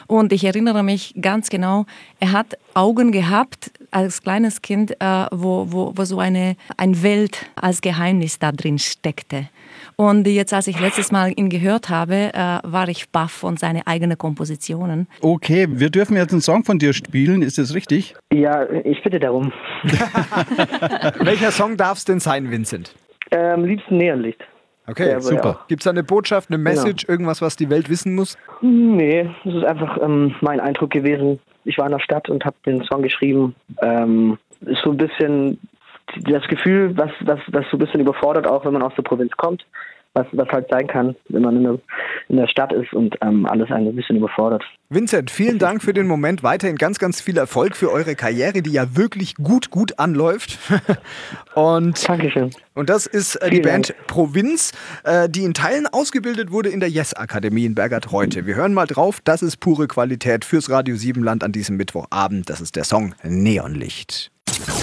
und 0.07 0.31
ich 0.31 0.45
erinnere 0.45 0.81
mich 0.81 1.13
ganz 1.19 1.49
genau, 1.49 1.85
er 2.21 2.31
hat 2.31 2.57
Augen 2.73 3.11
gehabt 3.11 3.69
als 3.91 4.21
kleines 4.21 4.61
Kind, 4.61 4.91
äh, 5.01 5.25
wo, 5.29 5.67
wo, 5.69 5.91
wo 5.93 6.05
so 6.05 6.19
eine, 6.19 6.55
eine 6.77 7.03
Welt 7.03 7.47
als 7.55 7.81
Geheimnis 7.81 8.39
da 8.39 8.53
drin 8.53 8.79
steckte. 8.79 9.49
Und 9.95 10.27
jetzt, 10.27 10.53
als 10.53 10.67
ich 10.67 10.79
letztes 10.79 11.11
Mal 11.11 11.33
ihn 11.35 11.49
gehört 11.49 11.89
habe, 11.89 12.31
äh, 12.33 12.59
war 12.63 12.87
ich 12.87 13.09
baff 13.09 13.31
von 13.31 13.57
seinen 13.57 13.85
eigenen 13.85 14.17
Kompositionen. 14.17 15.07
Okay, 15.21 15.67
wir 15.69 15.89
dürfen 15.89 16.15
jetzt 16.15 16.31
einen 16.31 16.41
Song 16.41 16.63
von 16.63 16.79
dir 16.79 16.93
spielen, 16.93 17.41
ist 17.41 17.57
das 17.57 17.73
richtig? 17.75 18.15
Ja, 18.31 18.69
ich 18.83 19.01
bitte 19.03 19.19
darum. 19.19 19.51
Welcher 21.19 21.51
Song 21.51 21.77
darf 21.77 21.97
es 21.97 22.05
denn 22.05 22.19
sein, 22.19 22.51
Vincent? 22.51 22.95
Am 23.31 23.65
liebsten 23.65 23.97
Neonlicht. 23.97 24.43
Okay, 24.85 25.11
ja, 25.11 25.21
super. 25.21 25.61
Gibt 25.69 25.81
es 25.81 25.85
da 25.85 25.91
eine 25.91 26.03
Botschaft, 26.03 26.49
eine 26.49 26.57
Message, 26.57 27.05
genau. 27.05 27.13
irgendwas, 27.13 27.41
was 27.41 27.55
die 27.55 27.69
Welt 27.69 27.89
wissen 27.89 28.15
muss? 28.15 28.37
Nee, 28.61 29.29
es 29.45 29.53
ist 29.53 29.63
einfach 29.63 29.97
ähm, 30.01 30.35
mein 30.41 30.59
Eindruck 30.59 30.91
gewesen. 30.91 31.39
Ich 31.63 31.77
war 31.77 31.85
in 31.85 31.93
der 31.93 31.99
Stadt 31.99 32.29
und 32.29 32.43
habe 32.43 32.55
den 32.65 32.83
Song 32.83 33.01
geschrieben. 33.01 33.55
Ähm, 33.81 34.37
ist 34.65 34.81
so 34.83 34.91
ein 34.91 34.97
bisschen 34.97 35.59
das 36.23 36.47
Gefühl, 36.47 36.95
was, 36.97 37.11
was, 37.21 37.39
was 37.47 37.65
so 37.69 37.77
ein 37.77 37.79
bisschen 37.79 38.01
überfordert, 38.01 38.47
auch 38.47 38.65
wenn 38.65 38.73
man 38.73 38.81
aus 38.81 38.93
der 38.95 39.03
Provinz 39.03 39.31
kommt, 39.37 39.65
was, 40.13 40.27
was 40.31 40.47
halt 40.49 40.67
sein 40.69 40.87
kann, 40.87 41.15
wenn 41.29 41.41
man 41.41 41.57
in 41.57 41.63
der, 41.63 41.79
in 42.29 42.37
der 42.37 42.47
Stadt 42.47 42.71
ist 42.71 42.93
und 42.93 43.15
ähm, 43.21 43.45
alles 43.45 43.71
ein 43.71 43.95
bisschen 43.95 44.17
überfordert. 44.17 44.63
Vincent, 44.89 45.31
vielen 45.31 45.57
Dank 45.57 45.81
für 45.81 45.93
den 45.93 46.05
Moment. 46.05 46.43
Weiterhin 46.43 46.75
ganz, 46.75 46.99
ganz 46.99 47.19
viel 47.19 47.37
Erfolg 47.37 47.75
für 47.75 47.91
eure 47.91 48.15
Karriere, 48.15 48.61
die 48.61 48.71
ja 48.71 48.95
wirklich 48.95 49.35
gut, 49.35 49.71
gut 49.71 49.97
anläuft. 49.97 50.59
und, 51.55 52.07
Dankeschön. 52.07 52.51
Und 52.75 52.89
das 52.89 53.07
ist 53.07 53.37
äh, 53.37 53.49
die 53.49 53.61
Band 53.61 53.89
Dank. 53.89 54.07
Provinz, 54.07 54.71
äh, 55.03 55.27
die 55.29 55.43
in 55.43 55.55
Teilen 55.55 55.87
ausgebildet 55.87 56.51
wurde 56.51 56.69
in 56.69 56.79
der 56.79 56.89
Yes-Akademie 56.89 57.65
in 57.65 57.73
Bergert 57.73 58.11
heute. 58.11 58.45
Wir 58.45 58.55
hören 58.55 58.73
mal 58.73 58.85
drauf. 58.85 59.19
Das 59.23 59.41
ist 59.41 59.57
pure 59.57 59.87
Qualität 59.87 60.45
fürs 60.45 60.69
Radio 60.69 60.95
Siebenland 60.95 61.43
an 61.43 61.51
diesem 61.51 61.75
Mittwochabend. 61.77 62.49
Das 62.49 62.61
ist 62.61 62.75
der 62.75 62.83
Song 62.83 63.15
Neonlicht. 63.23 64.32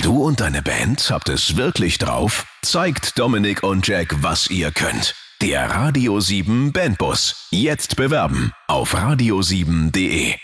Du 0.03 0.25
und 0.25 0.41
deine 0.41 0.63
Band 0.63 1.11
habt 1.11 1.29
es 1.29 1.57
wirklich 1.57 1.99
drauf? 1.99 2.47
Zeigt 2.63 3.19
Dominik 3.19 3.63
und 3.63 3.87
Jack, 3.87 4.23
was 4.23 4.51
ihr 4.51 4.71
könnt. 4.71 5.15
Der 5.43 5.71
Radio 5.71 6.21
7 6.21 6.73
Bandbus. 6.73 7.49
Jetzt 7.51 7.97
bewerben 7.97 8.53
auf 8.67 8.95
radio7.de. 8.95 10.35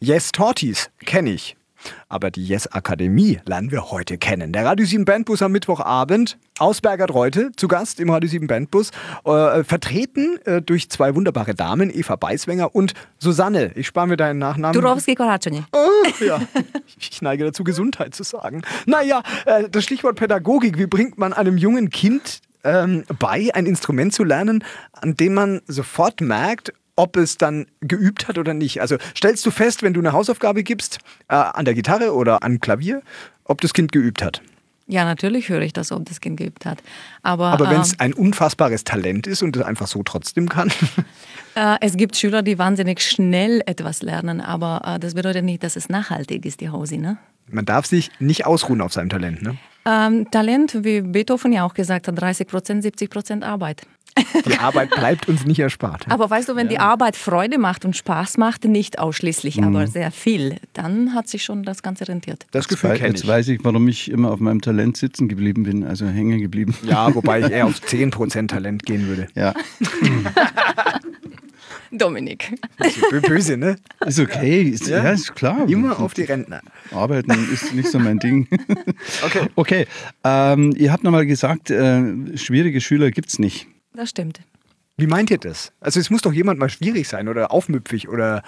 Yes 0.00 0.32
Tortis 0.32 0.90
kenne 1.04 1.30
ich. 1.30 1.56
Aber 2.08 2.30
die 2.30 2.44
Yes 2.44 2.66
Akademie 2.66 3.40
lernen 3.46 3.70
wir 3.70 3.90
heute 3.90 4.18
kennen. 4.18 4.52
Der 4.52 4.64
Radio 4.64 4.86
7 4.86 5.04
Bandbus 5.04 5.42
am 5.42 5.52
Mittwochabend 5.52 6.38
aus 6.58 6.80
Bergert-Reute, 6.80 7.52
zu 7.56 7.68
Gast 7.68 8.00
im 8.00 8.10
Radio 8.10 8.28
7 8.28 8.46
Bandbus, 8.46 8.90
äh, 9.24 9.64
vertreten 9.64 10.38
äh, 10.44 10.60
durch 10.60 10.90
zwei 10.90 11.14
wunderbare 11.14 11.54
Damen, 11.54 11.90
Eva 11.92 12.16
Beiswenger 12.16 12.74
und 12.74 12.94
Susanne. 13.18 13.72
Ich 13.76 13.86
spare 13.86 14.06
mir 14.06 14.16
deinen 14.16 14.38
Nachnamen. 14.38 14.74
Durowski 14.74 15.14
Koraceni. 15.14 15.64
Oh, 15.72 16.24
ja. 16.24 16.40
Ich 16.98 17.22
neige 17.22 17.44
dazu, 17.44 17.64
Gesundheit 17.64 18.14
zu 18.14 18.24
sagen. 18.24 18.62
Naja, 18.86 19.22
äh, 19.46 19.68
das 19.70 19.84
Stichwort 19.84 20.16
Pädagogik. 20.16 20.78
Wie 20.78 20.86
bringt 20.86 21.18
man 21.18 21.32
einem 21.32 21.56
jungen 21.56 21.90
Kind 21.90 22.40
ähm, 22.64 23.04
bei, 23.18 23.50
ein 23.54 23.66
Instrument 23.66 24.12
zu 24.12 24.24
lernen, 24.24 24.64
an 24.92 25.14
dem 25.16 25.34
man 25.34 25.62
sofort 25.66 26.20
merkt, 26.20 26.72
ob 27.00 27.16
es 27.16 27.38
dann 27.38 27.66
geübt 27.80 28.28
hat 28.28 28.36
oder 28.36 28.52
nicht. 28.52 28.80
Also 28.80 28.96
stellst 29.16 29.46
du 29.46 29.50
fest, 29.50 29.82
wenn 29.82 29.94
du 29.94 30.00
eine 30.00 30.12
Hausaufgabe 30.12 30.62
gibst, 30.62 30.98
äh, 31.28 31.34
an 31.34 31.64
der 31.64 31.74
Gitarre 31.74 32.14
oder 32.14 32.42
an 32.42 32.60
Klavier, 32.60 33.02
ob 33.44 33.62
das 33.62 33.72
Kind 33.72 33.90
geübt 33.90 34.22
hat? 34.22 34.42
Ja, 34.86 35.04
natürlich 35.04 35.48
höre 35.48 35.62
ich 35.62 35.72
das, 35.72 35.92
ob 35.92 36.04
das 36.04 36.20
Kind 36.20 36.36
geübt 36.36 36.66
hat. 36.66 36.82
Aber, 37.22 37.52
Aber 37.52 37.70
wenn 37.70 37.80
es 37.80 37.92
ähm, 37.92 37.98
ein 38.00 38.12
unfassbares 38.12 38.84
Talent 38.84 39.26
ist 39.26 39.42
und 39.42 39.56
es 39.56 39.62
einfach 39.62 39.86
so 39.86 40.02
trotzdem 40.02 40.48
kann? 40.48 40.70
Äh, 41.56 41.78
es 41.80 41.96
gibt 41.96 42.16
Schüler, 42.16 42.42
die 42.42 42.60
wahnsinnig 42.60 43.00
schnell 43.00 43.60
etwas 43.66 44.02
lernen, 44.02 44.40
aber 44.40 44.82
äh, 44.84 45.00
das 45.00 45.14
bedeutet 45.14 45.44
nicht, 45.44 45.64
dass 45.64 45.74
es 45.74 45.88
nachhaltig 45.88 46.46
ist, 46.46 46.60
die 46.60 46.68
Hausi, 46.68 46.96
ne? 46.96 47.18
Man 47.48 47.64
darf 47.64 47.86
sich 47.86 48.12
nicht 48.20 48.46
ausruhen 48.46 48.80
auf 48.80 48.92
seinem 48.92 49.08
Talent, 49.08 49.42
ne? 49.42 49.56
Ähm, 49.84 50.30
Talent, 50.30 50.84
wie 50.84 51.00
Beethoven 51.00 51.52
ja 51.52 51.64
auch 51.64 51.74
gesagt 51.74 52.06
hat, 52.06 52.20
30 52.20 52.46
Prozent, 52.46 52.84
70 52.84 53.10
Prozent 53.10 53.44
Arbeit. 53.44 53.82
Die 54.46 54.58
Arbeit 54.58 54.90
bleibt 54.90 55.28
uns 55.28 55.44
nicht 55.44 55.58
erspart. 55.58 56.06
Aber 56.08 56.28
weißt 56.28 56.48
du, 56.48 56.56
wenn 56.56 56.66
ja. 56.66 56.72
die 56.72 56.78
Arbeit 56.78 57.16
Freude 57.16 57.58
macht 57.58 57.84
und 57.84 57.96
Spaß 57.96 58.38
macht, 58.38 58.64
nicht 58.64 58.98
ausschließlich, 58.98 59.56
mhm. 59.56 59.64
aber 59.64 59.86
sehr 59.86 60.10
viel, 60.10 60.56
dann 60.72 61.14
hat 61.14 61.28
sich 61.28 61.44
schon 61.44 61.62
das 61.62 61.82
Ganze 61.82 62.08
rentiert. 62.08 62.46
Das 62.50 62.68
Gefühl 62.68 62.94
kenne 62.94 63.08
ich. 63.08 63.14
Jetzt 63.14 63.26
weiß 63.26 63.48
ich, 63.48 63.64
warum 63.64 63.88
ich 63.88 64.10
immer 64.10 64.30
auf 64.30 64.40
meinem 64.40 64.60
Talent 64.60 64.96
sitzen 64.96 65.28
geblieben 65.28 65.64
bin, 65.64 65.84
also 65.84 66.06
hängen 66.06 66.40
geblieben. 66.40 66.74
Ja, 66.82 67.14
wobei 67.14 67.40
ich 67.40 67.50
eher 67.50 67.66
auf 67.66 67.80
10% 67.80 68.48
Talent 68.48 68.84
gehen 68.84 69.06
würde. 69.06 69.28
Ja. 69.34 69.54
Dominik. 71.92 72.56
Böse, 73.26 73.56
ne? 73.56 73.76
Ist 74.06 74.20
okay, 74.20 74.62
ist, 74.62 74.86
ja. 74.86 75.04
ja, 75.04 75.10
ist 75.10 75.34
klar. 75.34 75.68
Immer 75.68 75.98
auf 75.98 76.14
die 76.14 76.22
Rentner. 76.22 76.60
Arbeiten 76.92 77.32
ist 77.52 77.74
nicht 77.74 77.88
so 77.88 77.98
mein 77.98 78.18
Ding. 78.18 78.46
Okay. 79.24 79.48
Okay, 79.54 79.86
ähm, 80.24 80.72
ihr 80.76 80.92
habt 80.92 81.04
nochmal 81.04 81.26
gesagt, 81.26 81.70
äh, 81.70 82.36
schwierige 82.36 82.80
Schüler 82.80 83.10
gibt 83.10 83.28
es 83.28 83.38
nicht. 83.38 83.66
Das 83.94 84.10
stimmt. 84.10 84.40
Wie 84.96 85.06
meint 85.06 85.30
ihr 85.30 85.38
das? 85.38 85.72
Also 85.80 85.98
es 85.98 86.10
muss 86.10 86.22
doch 86.22 86.32
jemand 86.32 86.58
mal 86.58 86.68
schwierig 86.68 87.08
sein 87.08 87.28
oder 87.28 87.52
aufmüpfig 87.52 88.08
oder 88.08 88.42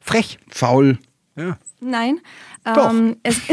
frech. 0.00 0.38
Faul. 0.48 0.98
Ja. 1.36 1.58
Nein. 1.80 2.20
Doch. 2.64 2.90
Ähm, 2.90 3.16
es, 3.22 3.40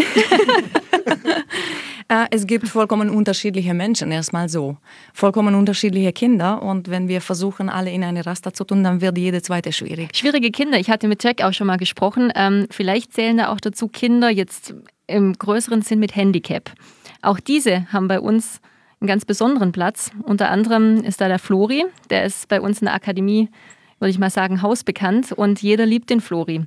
äh, 2.08 2.26
es, 2.32 2.48
gibt 2.48 2.68
vollkommen 2.68 3.10
unterschiedliche 3.10 3.74
Menschen, 3.74 4.12
erstmal 4.12 4.50
so. 4.50 4.78
Vollkommen 5.14 5.54
unterschiedliche 5.54 6.14
Kinder. 6.14 6.64
Und 6.64 6.90
wenn 6.90 7.08
wir 7.08 7.22
versuchen, 7.22 7.70
alle 7.70 7.92
in 7.92 8.04
eine 8.04 8.26
Raster 8.26 8.54
zu 8.54 8.64
tun, 8.64 8.84
dann 8.84 9.02
wird 9.02 9.18
jede 9.18 9.42
zweite 9.42 9.72
schwierig. 9.72 10.16
Schwierige 10.16 10.50
Kinder. 10.50 10.80
Ich 10.80 10.90
hatte 10.90 11.08
mit 11.08 11.24
Jack 11.24 11.44
auch 11.44 11.54
schon 11.54 11.68
mal 11.68 11.78
gesprochen. 11.78 12.32
Ähm, 12.36 12.68
vielleicht 12.72 13.14
zählen 13.14 13.38
da 13.38 13.50
auch 13.50 13.60
dazu 13.60 13.88
Kinder 13.88 14.30
jetzt 14.30 14.74
im 15.08 15.34
größeren 15.34 15.82
Sinn 15.82 16.00
mit 16.00 16.16
Handicap. 16.16 16.72
Auch 17.22 17.40
diese 17.40 17.92
haben 17.92 18.08
bei 18.08 18.20
uns 18.20 18.60
einen 19.00 19.08
ganz 19.08 19.26
besonderen 19.26 19.72
Platz. 19.72 20.12
Unter 20.24 20.50
anderem 20.50 21.04
ist 21.04 21.22
da 21.22 21.28
der 21.28 21.40
Flori, 21.40 21.86
der 22.10 22.26
ist 22.26 22.48
bei 22.48 22.62
uns 22.62 22.82
in 22.82 22.86
der 22.86 22.96
Akademie, 22.96 23.50
würde 24.00 24.10
ich 24.10 24.20
mal 24.20 24.30
sagen, 24.30 24.62
hausbekannt 24.62 25.32
und 25.32 25.62
jeder 25.62 25.86
liebt 25.86 26.10
den 26.10 26.22
Flori. 26.22 26.66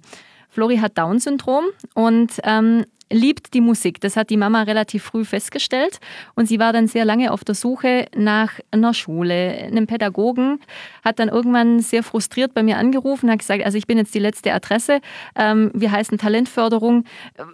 Flori 0.49 0.78
hat 0.78 0.97
Down-Syndrom 0.97 1.64
und 1.94 2.32
ähm, 2.44 2.85
liebt 3.11 3.55
die 3.55 3.61
Musik. 3.61 4.00
Das 4.00 4.17
hat 4.17 4.31
die 4.31 4.37
Mama 4.37 4.62
relativ 4.62 5.05
früh 5.05 5.25
festgestellt 5.25 6.00
und 6.35 6.47
sie 6.47 6.59
war 6.59 6.73
dann 6.73 6.87
sehr 6.87 7.05
lange 7.05 7.33
auf 7.33 7.45
der 7.45 7.55
Suche 7.55 8.07
nach 8.15 8.53
einer 8.71 8.95
Schule, 8.95 9.35
einem 9.35 9.87
Pädagogen, 9.87 10.61
hat 11.05 11.19
dann 11.19 11.29
irgendwann 11.29 11.81
sehr 11.81 12.03
frustriert 12.03 12.55
bei 12.55 12.62
mir 12.62 12.79
angerufen, 12.79 13.31
hat 13.31 13.38
gesagt, 13.38 13.65
also 13.65 13.79
ich 13.79 13.87
bin 13.87 13.99
jetzt 13.99 14.15
die 14.15 14.19
letzte 14.19 14.53
Adresse, 14.53 15.00
ähm, 15.37 15.71
wir 15.75 15.91
heißen 15.91 16.19
Talentförderung, 16.19 17.05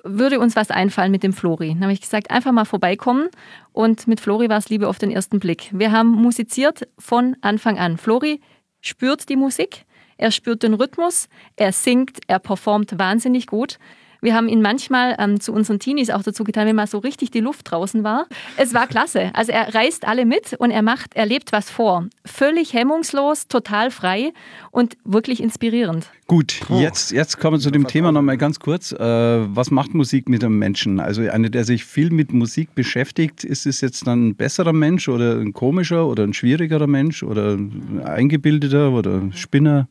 würde 0.03 0.41
uns 0.41 0.57
was 0.57 0.71
einfallen 0.71 1.13
mit 1.13 1.23
dem 1.23 1.33
Flori. 1.33 1.69
Dann 1.69 1.83
habe 1.83 1.93
ich 1.93 2.01
gesagt, 2.01 2.31
einfach 2.31 2.53
mal 2.53 2.65
vorbeikommen 2.65 3.29
und 3.73 4.07
mit 4.07 4.21
Flori 4.21 4.49
war 4.49 4.59
es 4.59 4.69
Liebe 4.69 4.89
auf 4.89 4.99
den 4.99 5.11
ersten 5.11 5.39
Blick. 5.39 5.71
Wir 5.73 5.93
haben 5.93 6.11
musiziert 6.11 6.89
von 6.99 7.37
Anfang 7.41 7.79
an. 7.79 7.97
Flori 7.97 8.41
spürt 8.81 9.29
die 9.29 9.37
Musik, 9.37 9.85
er 10.17 10.31
spürt 10.31 10.63
den 10.63 10.75
Rhythmus, 10.75 11.29
er 11.57 11.73
singt, 11.73 12.19
er 12.27 12.39
performt 12.39 12.99
wahnsinnig 12.99 13.47
gut. 13.47 13.79
Wir 14.25 14.35
haben 14.35 14.49
ihn 14.49 14.63
manchmal 14.63 15.17
ähm, 15.19 15.39
zu 15.39 15.53
unseren 15.53 15.79
Teenies 15.79 16.09
auch 16.09 16.23
dazu 16.23 16.45
getan, 16.45 16.67
wenn 16.67 16.75
mal 16.75 16.87
so 16.87 16.97
richtig 16.97 17.31
die 17.31 17.41
Luft 17.41 17.71
draußen 17.71 18.05
war. 18.05 18.27
Es 18.57 18.73
war 18.73 18.87
klasse. 18.87 19.31
Also 19.35 19.53
er 19.53 19.75
reißt 19.75 20.09
alle 20.09 20.25
mit 20.25 20.55
und 20.55 20.71
er 20.71 20.81
macht, 20.81 21.15
er 21.15 21.27
lebt 21.27 21.53
was 21.53 21.69
vor. 21.69 22.09
Völlig 22.25 22.73
hemmungslos, 22.73 23.49
total 23.49 23.91
frei 23.91 24.33
und 24.71 24.97
wirklich 25.05 25.43
inspirierend. 25.43 26.09
Gut, 26.27 26.59
jetzt, 26.71 27.13
jetzt 27.13 27.39
kommen 27.39 27.59
wir 27.59 27.61
zu 27.61 27.71
dem 27.71 27.87
Thema 27.87 28.13
nochmal 28.13 28.39
ganz 28.39 28.61
kurz. 28.61 28.93
Äh, 28.93 28.99
was 28.99 29.71
macht 29.71 29.93
Musik 29.93 30.27
mit 30.31 30.43
einem 30.43 30.59
Menschen? 30.59 31.01
Also 31.01 31.21
einer, 31.29 31.51
der 31.51 31.65
sich 31.65 31.85
viel 31.85 32.09
mit 32.09 32.33
Musik 32.33 32.75
beschäftigt, 32.75 33.45
ist 33.45 33.67
es 33.67 33.83
jetzt 33.83 34.07
dann 34.07 34.29
ein 34.29 34.37
besserer 34.37 34.73
Mensch 34.73 35.07
oder 35.07 35.39
ein 35.39 35.53
komischer 35.53 36.07
oder 36.07 36.23
ein 36.23 36.33
schwierigerer 36.33 36.87
Mensch 36.87 37.23
oder 37.23 37.59
ein 37.59 38.01
eingebildeter 38.03 38.91
oder 38.91 39.21
Spinner? 39.35 39.87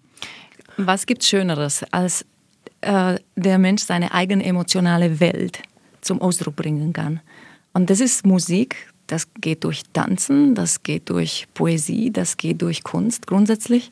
Was 0.78 1.06
gibt 1.06 1.24
Schöneres, 1.24 1.86
als 1.92 2.26
äh, 2.84 3.20
der 3.36 3.58
Mensch 3.58 3.84
seine 3.84 4.14
eigene 4.14 4.44
emotionale 4.44 5.20
Welt 5.20 5.60
zum 6.02 6.22
Ausdruck 6.22 6.56
bringen 6.56 6.94
kann? 6.94 7.22
Und 7.74 7.90
das 7.90 8.00
ist 8.00 8.26
Musik, 8.26 8.94
das 9.08 9.28
geht 9.42 9.64
durch 9.64 9.84
Tanzen, 9.94 10.56
das 10.56 10.84
geht 10.84 11.10
durch 11.10 11.48
Poesie, 11.54 12.12
das 12.12 12.38
geht 12.38 12.62
durch 12.62 12.84
Kunst 12.84 13.28
grundsätzlich. 13.28 13.92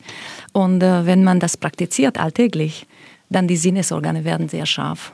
Und 0.52 0.82
äh, 0.82 1.06
wenn 1.06 1.24
man 1.24 1.40
das 1.40 1.56
praktiziert 1.56 2.18
alltäglich, 2.18 2.86
dann 3.28 3.48
die 3.48 3.56
Sinnesorgane 3.56 4.24
werden 4.24 4.48
sehr 4.48 4.66
scharf. 4.66 5.12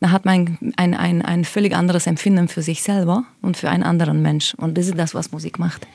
Da 0.00 0.10
hat 0.10 0.24
man 0.24 0.58
ein, 0.76 0.94
ein, 0.94 1.22
ein 1.22 1.44
völlig 1.44 1.74
anderes 1.74 2.06
Empfinden 2.06 2.48
für 2.48 2.62
sich 2.62 2.82
selber 2.82 3.24
und 3.42 3.56
für 3.56 3.68
einen 3.68 3.82
anderen 3.82 4.22
Mensch. 4.22 4.54
Und 4.54 4.78
das 4.78 4.86
ist 4.86 4.98
das, 4.98 5.14
was 5.14 5.30
Musik 5.30 5.58
macht. 5.58 5.86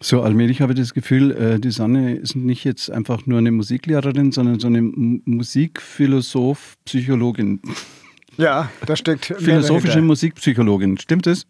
So 0.00 0.22
allmählich 0.22 0.60
habe 0.60 0.72
ich 0.74 0.78
das 0.78 0.94
Gefühl, 0.94 1.32
äh, 1.32 1.58
die 1.58 1.70
Sanne 1.70 2.14
ist 2.14 2.36
nicht 2.36 2.64
jetzt 2.64 2.90
einfach 2.90 3.26
nur 3.26 3.38
eine 3.38 3.50
Musiklehrerin, 3.50 4.30
sondern 4.30 4.60
so 4.60 4.68
eine 4.68 4.82
Musikphilosoph, 4.82 6.76
Psychologin. 6.84 7.60
Ja, 8.36 8.70
da 8.86 8.94
steckt. 8.94 9.26
Philosophische 9.26 10.00
Musikpsychologin. 10.00 10.98
Stimmt 10.98 11.26
es? 11.26 11.46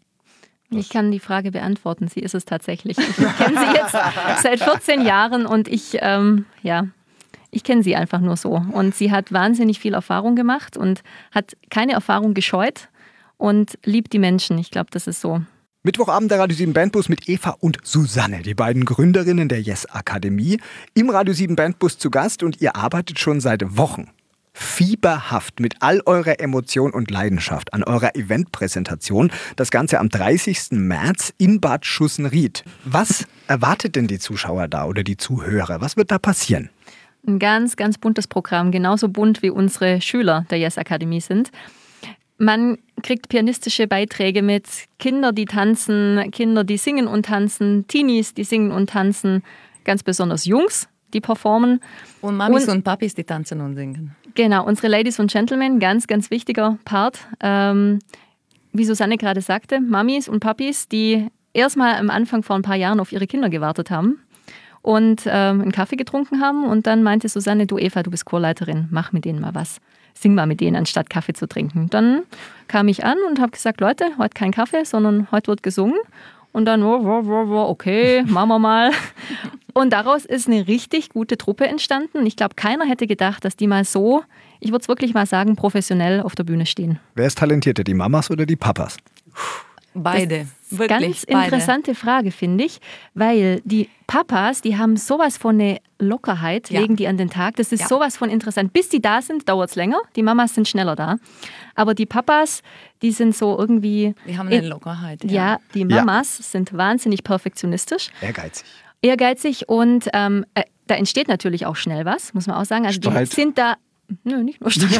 Ich 0.71 0.89
kann 0.89 1.11
die 1.11 1.19
Frage 1.19 1.51
beantworten. 1.51 2.07
Sie 2.07 2.19
ist 2.19 2.33
es 2.33 2.45
tatsächlich. 2.45 2.97
Ich 2.97 3.15
kenne 3.15 3.59
sie 3.59 3.75
jetzt 3.75 3.95
seit 4.43 4.59
14 4.59 5.01
Jahren 5.01 5.45
und 5.45 5.67
ich, 5.67 5.97
ähm, 5.99 6.45
ja, 6.63 6.87
ich 7.51 7.63
kenne 7.63 7.83
sie 7.83 7.95
einfach 7.95 8.19
nur 8.19 8.37
so. 8.37 8.63
Und 8.71 8.95
sie 8.95 9.11
hat 9.11 9.31
wahnsinnig 9.31 9.79
viel 9.79 9.93
Erfahrung 9.93 10.35
gemacht 10.35 10.77
und 10.77 11.01
hat 11.31 11.55
keine 11.69 11.93
Erfahrung 11.93 12.33
gescheut 12.33 12.89
und 13.37 13.77
liebt 13.83 14.13
die 14.13 14.19
Menschen. 14.19 14.57
Ich 14.57 14.71
glaube, 14.71 14.89
das 14.91 15.07
ist 15.07 15.21
so. 15.21 15.41
Mittwochabend 15.81 16.29
der 16.29 16.39
Radio 16.39 16.57
7 16.57 16.73
Bandbus 16.73 17.07
mit 17.07 17.29
Eva 17.29 17.51
und 17.61 17.77
Susanne, 17.83 18.41
die 18.41 18.53
beiden 18.53 18.83
Gründerinnen 18.83 19.47
der 19.47 19.61
Yes 19.61 19.85
Akademie, 19.85 20.59
im 20.93 21.09
Radio 21.09 21.33
7 21.33 21.55
Bandbus 21.55 21.97
zu 21.97 22.11
Gast 22.11 22.43
und 22.43 22.59
ihr 22.59 22.75
arbeitet 22.75 23.17
schon 23.17 23.39
seit 23.39 23.77
Wochen 23.77 24.09
fieberhaft 24.51 25.61
mit 25.61 25.75
all 25.79 26.01
eurer 26.05 26.41
Emotion 26.41 26.91
und 26.91 27.09
Leidenschaft 27.09 27.73
an 27.73 27.85
eurer 27.85 28.13
Eventpräsentation. 28.17 29.31
Das 29.55 29.71
Ganze 29.71 29.99
am 29.99 30.09
30. 30.09 30.71
März 30.71 31.33
in 31.37 31.61
Bad 31.61 31.85
Schussenried. 31.85 32.65
Was 32.83 33.25
erwartet 33.47 33.95
denn 33.95 34.07
die 34.07 34.19
Zuschauer 34.19 34.67
da 34.67 34.83
oder 34.83 35.03
die 35.03 35.15
Zuhörer? 35.15 35.79
Was 35.79 35.95
wird 35.95 36.11
da 36.11 36.19
passieren? 36.19 36.69
Ein 37.25 37.39
ganz, 37.39 37.77
ganz 37.77 37.97
buntes 37.97 38.27
Programm, 38.27 38.71
genauso 38.71 39.07
bunt 39.07 39.41
wie 39.41 39.49
unsere 39.49 40.01
Schüler 40.01 40.45
der 40.49 40.59
Yes 40.59 40.77
Akademie 40.77 41.21
sind. 41.21 41.51
Man 42.39 42.77
kriegt 43.03 43.27
pianistische 43.27 43.85
Beiträge 43.85 44.41
mit 44.41 44.65
Kinder, 44.97 45.33
die 45.33 45.45
tanzen, 45.45 46.31
Kinder, 46.31 46.63
die 46.63 46.77
singen 46.77 47.07
und 47.07 47.25
tanzen, 47.25 47.85
Teenies, 47.87 48.33
die 48.33 48.45
singen 48.45 48.71
und 48.71 48.89
tanzen, 48.89 49.43
ganz 49.83 50.03
besonders 50.03 50.45
Jungs, 50.45 50.87
die 51.13 51.19
performen. 51.19 51.81
Und 52.21 52.37
Mamis 52.37 52.67
und, 52.69 52.77
und 52.77 52.83
Papis, 52.83 53.13
die 53.13 53.25
tanzen 53.25 53.59
und 53.59 53.75
singen. 53.75 54.15
Genau, 54.35 54.65
unsere 54.65 54.87
Ladies 54.87 55.19
und 55.19 55.29
Gentlemen, 55.29 55.79
ganz, 55.79 56.07
ganz 56.07 56.31
wichtiger 56.31 56.79
Part. 56.85 57.19
Ähm, 57.41 57.99
wie 58.71 58.85
Susanne 58.85 59.17
gerade 59.17 59.41
sagte, 59.41 59.81
Mamis 59.81 60.29
und 60.29 60.39
Papis, 60.39 60.87
die 60.87 61.27
erstmal 61.53 61.95
am 61.95 62.09
Anfang 62.09 62.43
vor 62.43 62.55
ein 62.55 62.61
paar 62.61 62.77
Jahren 62.77 63.01
auf 63.01 63.11
ihre 63.11 63.27
Kinder 63.27 63.49
gewartet 63.49 63.91
haben 63.91 64.19
und 64.81 65.23
ähm, 65.25 65.61
einen 65.61 65.71
Kaffee 65.71 65.95
getrunken 65.95 66.41
haben. 66.41 66.65
Und 66.65 66.87
dann 66.87 67.03
meinte 67.03 67.29
Susanne, 67.29 67.67
du 67.67 67.77
Eva, 67.77 68.03
du 68.03 68.11
bist 68.11 68.25
Chorleiterin, 68.25 68.87
mach 68.91 69.11
mit 69.11 69.25
denen 69.25 69.39
mal 69.41 69.55
was. 69.55 69.79
Sing 70.13 70.33
mal 70.33 70.47
mit 70.47 70.59
denen, 70.61 70.75
anstatt 70.75 71.09
Kaffee 71.09 71.33
zu 71.33 71.47
trinken. 71.47 71.89
Dann 71.89 72.23
kam 72.67 72.87
ich 72.87 73.05
an 73.05 73.17
und 73.29 73.39
habe 73.39 73.51
gesagt, 73.51 73.79
Leute, 73.79 74.05
heute 74.17 74.33
kein 74.33 74.51
Kaffee, 74.51 74.83
sondern 74.83 75.31
heute 75.31 75.47
wird 75.47 75.63
gesungen. 75.63 75.97
Und 76.51 76.65
dann, 76.65 76.83
okay, 76.83 78.23
machen 78.27 78.49
wir 78.49 78.59
mal. 78.59 78.91
Und 79.73 79.93
daraus 79.93 80.25
ist 80.25 80.47
eine 80.47 80.67
richtig 80.67 81.09
gute 81.09 81.37
Truppe 81.37 81.67
entstanden. 81.67 82.25
Ich 82.25 82.35
glaube, 82.35 82.55
keiner 82.55 82.85
hätte 82.85 83.07
gedacht, 83.07 83.45
dass 83.45 83.55
die 83.55 83.67
mal 83.67 83.85
so, 83.85 84.23
ich 84.59 84.71
würde 84.71 84.81
es 84.81 84.87
wirklich 84.87 85.13
mal 85.13 85.25
sagen, 85.25 85.55
professionell 85.55 86.21
auf 86.21 86.35
der 86.35 86.43
Bühne 86.43 86.65
stehen. 86.65 86.99
Wer 87.15 87.27
ist 87.27 87.37
talentierter, 87.37 87.83
die 87.83 87.93
Mamas 87.93 88.31
oder 88.31 88.45
die 88.45 88.55
Papas? 88.55 88.97
Beide. 89.93 90.47
Wirklich, 90.69 90.89
ganz 90.89 91.23
interessante 91.23 91.91
beide. 91.91 91.95
Frage, 91.95 92.31
finde 92.31 92.63
ich, 92.63 92.79
weil 93.15 93.61
die 93.63 93.89
Papas, 94.05 94.61
die 94.61 94.77
haben 94.77 94.97
sowas 94.97 95.37
von 95.37 95.55
eine 95.55 95.79
Lockerheit, 95.97 96.69
ja. 96.69 96.79
legen 96.81 96.95
die 96.95 97.07
an 97.07 97.17
den 97.17 97.29
Tag. 97.29 97.55
Das 97.55 97.71
ist 97.71 97.81
ja. 97.81 97.87
sowas 97.87 98.17
von 98.17 98.29
interessant. 98.29 98.71
Bis 98.71 98.89
die 98.89 99.01
da 99.01 99.21
sind, 99.21 99.49
dauert 99.49 99.71
es 99.71 99.75
länger. 99.75 99.99
Die 100.15 100.21
Mamas 100.21 100.53
sind 100.53 100.67
schneller 100.67 100.95
da. 100.95 101.17
Aber 101.75 101.95
die 101.95 102.05
Papas, 102.05 102.61
die 103.01 103.11
sind 103.11 103.35
so 103.35 103.57
irgendwie. 103.57 104.13
Die 104.27 104.37
haben 104.37 104.47
eine 104.47 104.67
Lockerheit. 104.67 105.23
Ja, 105.23 105.31
ja 105.31 105.59
die 105.73 105.85
Mamas 105.85 106.37
sind 106.37 106.71
wahnsinnig 106.73 107.23
perfektionistisch. 107.23 108.09
Ehrgeizig. 108.21 108.65
Ehrgeizig 109.01 109.69
und 109.69 110.09
ähm, 110.13 110.45
äh, 110.55 110.63
da 110.87 110.95
entsteht 110.95 111.27
natürlich 111.27 111.65
auch 111.65 111.75
schnell 111.75 112.05
was, 112.05 112.33
muss 112.33 112.47
man 112.47 112.57
auch 112.57 112.65
sagen. 112.65 112.85
Also 112.85 112.99
Streit. 112.99 113.31
die 113.31 113.35
sind 113.35 113.57
da 113.57 113.75
Nö, 114.23 114.43
nicht 114.43 114.59
nur 114.61 114.71
Stress. 114.71 114.99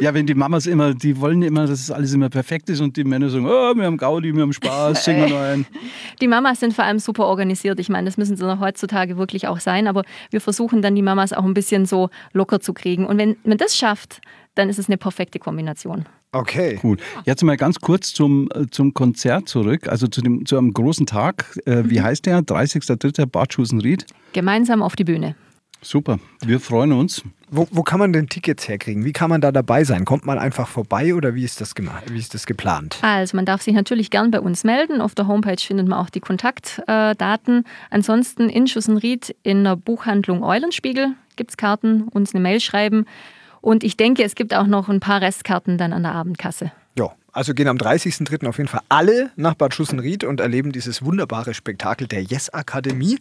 ja, 0.00 0.14
wenn 0.14 0.26
die 0.26 0.34
Mamas 0.34 0.66
immer, 0.66 0.94
die 0.94 1.20
wollen 1.20 1.42
immer, 1.42 1.66
dass 1.66 1.90
alles 1.90 2.12
immer 2.12 2.28
perfekt 2.28 2.68
ist 2.70 2.80
und 2.80 2.96
die 2.96 3.04
Männer 3.04 3.28
sagen, 3.28 3.46
oh, 3.46 3.74
wir 3.74 3.84
haben 3.84 3.96
Gaudi, 3.96 4.34
wir 4.34 4.42
haben 4.42 4.52
Spaß, 4.52 5.04
singen 5.04 5.28
wir 5.30 5.40
ein. 5.40 5.66
Die 6.20 6.28
Mamas 6.28 6.60
sind 6.60 6.74
vor 6.74 6.84
allem 6.84 6.98
super 6.98 7.26
organisiert. 7.26 7.80
Ich 7.80 7.88
meine, 7.88 8.04
das 8.04 8.16
müssen 8.16 8.36
sie 8.36 8.44
noch 8.44 8.60
heutzutage 8.60 9.16
wirklich 9.18 9.48
auch 9.48 9.58
sein, 9.58 9.88
aber 9.88 10.02
wir 10.30 10.40
versuchen 10.40 10.82
dann 10.82 10.94
die 10.94 11.02
Mamas 11.02 11.32
auch 11.32 11.44
ein 11.44 11.54
bisschen 11.54 11.86
so 11.86 12.10
locker 12.32 12.60
zu 12.60 12.74
kriegen. 12.74 13.06
Und 13.06 13.18
wenn 13.18 13.36
man 13.44 13.58
das 13.58 13.76
schafft, 13.76 14.20
dann 14.54 14.68
ist 14.68 14.78
es 14.78 14.88
eine 14.88 14.98
perfekte 14.98 15.38
Kombination. 15.38 16.06
Okay. 16.32 16.80
Cool. 16.82 16.96
Jetzt 17.24 17.42
mal 17.44 17.56
ganz 17.56 17.78
kurz 17.78 18.12
zum, 18.14 18.48
äh, 18.54 18.66
zum 18.70 18.94
Konzert 18.94 19.48
zurück, 19.48 19.88
also 19.88 20.06
zu, 20.06 20.22
dem, 20.22 20.46
zu 20.46 20.56
einem 20.56 20.72
großen 20.72 21.06
Tag. 21.06 21.58
Äh, 21.66 21.82
wie 21.86 21.98
mhm. 21.98 22.04
heißt 22.04 22.26
der? 22.26 22.40
30.03. 22.40 23.26
Bad 23.26 23.52
Schusenried? 23.52 24.06
Gemeinsam 24.32 24.82
auf 24.82 24.96
die 24.96 25.04
Bühne. 25.04 25.34
Super, 25.84 26.20
wir 26.44 26.60
freuen 26.60 26.92
uns. 26.92 27.22
Wo, 27.50 27.66
wo, 27.72 27.82
kann 27.82 27.98
man 27.98 28.12
denn 28.12 28.28
Tickets 28.28 28.68
herkriegen? 28.68 29.04
Wie 29.04 29.12
kann 29.12 29.28
man 29.28 29.40
da 29.40 29.50
dabei 29.50 29.82
sein? 29.84 30.04
Kommt 30.04 30.24
man 30.24 30.38
einfach 30.38 30.68
vorbei 30.68 31.14
oder 31.14 31.34
wie 31.34 31.44
ist 31.44 31.60
das, 31.60 31.74
wie 32.06 32.18
ist 32.18 32.34
das 32.34 32.46
geplant? 32.46 32.98
Also 33.02 33.36
man 33.36 33.44
darf 33.44 33.62
sich 33.62 33.74
natürlich 33.74 34.10
gern 34.10 34.30
bei 34.30 34.40
uns 34.40 34.64
melden. 34.64 35.00
Auf 35.00 35.14
der 35.14 35.26
Homepage 35.26 35.60
findet 35.60 35.88
man 35.88 35.98
auch 35.98 36.08
die 36.08 36.20
Kontaktdaten. 36.20 37.64
Ansonsten 37.90 38.48
in 38.48 38.68
Schussenried 38.68 39.34
in 39.42 39.64
der 39.64 39.76
Buchhandlung 39.76 40.44
Eulenspiegel 40.44 41.14
gibt 41.36 41.50
es 41.50 41.56
Karten, 41.56 42.04
uns 42.04 42.32
eine 42.32 42.42
Mail 42.42 42.60
schreiben. 42.60 43.04
Und 43.60 43.84
ich 43.84 43.96
denke, 43.96 44.22
es 44.22 44.34
gibt 44.34 44.54
auch 44.54 44.66
noch 44.66 44.88
ein 44.88 45.00
paar 45.00 45.20
Restkarten 45.20 45.78
dann 45.78 45.92
an 45.92 46.04
der 46.04 46.12
Abendkasse. 46.12 46.72
Also 47.32 47.54
gehen 47.54 47.66
am 47.66 47.78
30.03. 47.78 48.46
auf 48.46 48.58
jeden 48.58 48.68
Fall 48.68 48.82
alle 48.90 49.30
nach 49.36 49.54
Bad 49.54 49.74
Schussenried 49.74 50.22
und 50.22 50.40
erleben 50.40 50.70
dieses 50.70 51.02
wunderbare 51.02 51.54
Spektakel 51.54 52.06
der 52.06 52.22
Yes 52.22 52.50
Akademie. 52.50 53.18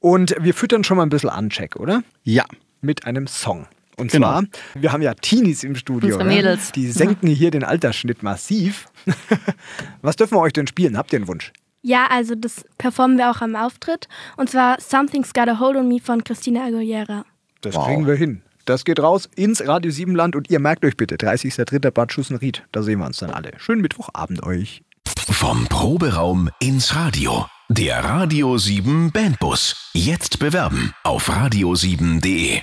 Und 0.00 0.36
wir 0.38 0.52
füttern 0.52 0.84
schon 0.84 0.98
mal 0.98 1.02
ein 1.02 1.08
bisschen 1.08 1.30
an, 1.30 1.48
Check, 1.48 1.76
oder? 1.76 2.02
Ja. 2.22 2.44
Mit 2.82 3.06
einem 3.06 3.26
Song. 3.26 3.66
Und 3.96 4.12
genau. 4.12 4.28
zwar, 4.28 4.44
wir 4.74 4.92
haben 4.92 5.02
ja 5.02 5.14
Teenies 5.14 5.64
im 5.64 5.76
Studio. 5.76 6.08
Unsere 6.08 6.24
Mädels. 6.24 6.72
Die 6.72 6.90
senken 6.90 7.28
hier 7.28 7.50
den 7.50 7.64
Altersschnitt 7.64 8.22
massiv. 8.22 8.88
Was 10.02 10.16
dürfen 10.16 10.36
wir 10.36 10.40
euch 10.40 10.52
denn 10.52 10.66
spielen? 10.66 10.98
Habt 10.98 11.12
ihr 11.12 11.18
einen 11.18 11.28
Wunsch? 11.28 11.52
Ja, 11.80 12.06
also 12.10 12.34
das 12.34 12.64
performen 12.76 13.16
wir 13.16 13.30
auch 13.30 13.40
am 13.40 13.56
Auftritt. 13.56 14.08
Und 14.36 14.50
zwar 14.50 14.80
Something's 14.80 15.32
Got 15.32 15.48
a 15.48 15.58
Hold 15.58 15.76
on 15.76 15.88
Me 15.88 16.00
von 16.00 16.24
Christina 16.24 16.64
Aguilera. 16.66 17.24
Das 17.60 17.74
wow. 17.74 17.86
kriegen 17.86 18.06
wir 18.06 18.14
hin. 18.14 18.42
Das 18.64 18.84
geht 18.84 19.00
raus 19.00 19.28
ins 19.36 19.66
Radio 19.66 19.90
7 19.90 20.14
Land 20.14 20.36
und 20.36 20.50
ihr 20.50 20.58
merkt 20.58 20.84
euch 20.84 20.96
bitte, 20.96 21.16
30.03. 21.16 21.90
Bad 21.90 22.12
Schussenried. 22.12 22.64
Da 22.72 22.82
sehen 22.82 22.98
wir 22.98 23.06
uns 23.06 23.18
dann 23.18 23.30
alle. 23.30 23.52
Schönen 23.58 23.82
Mittwochabend 23.82 24.42
euch. 24.42 24.82
Vom 25.06 25.66
Proberaum 25.66 26.48
ins 26.60 26.94
Radio. 26.94 27.46
Der 27.68 28.04
Radio 28.04 28.56
7 28.56 29.10
Bandbus. 29.12 29.90
Jetzt 29.94 30.38
bewerben 30.38 30.92
auf 31.02 31.28
radio7.de. 31.30 32.60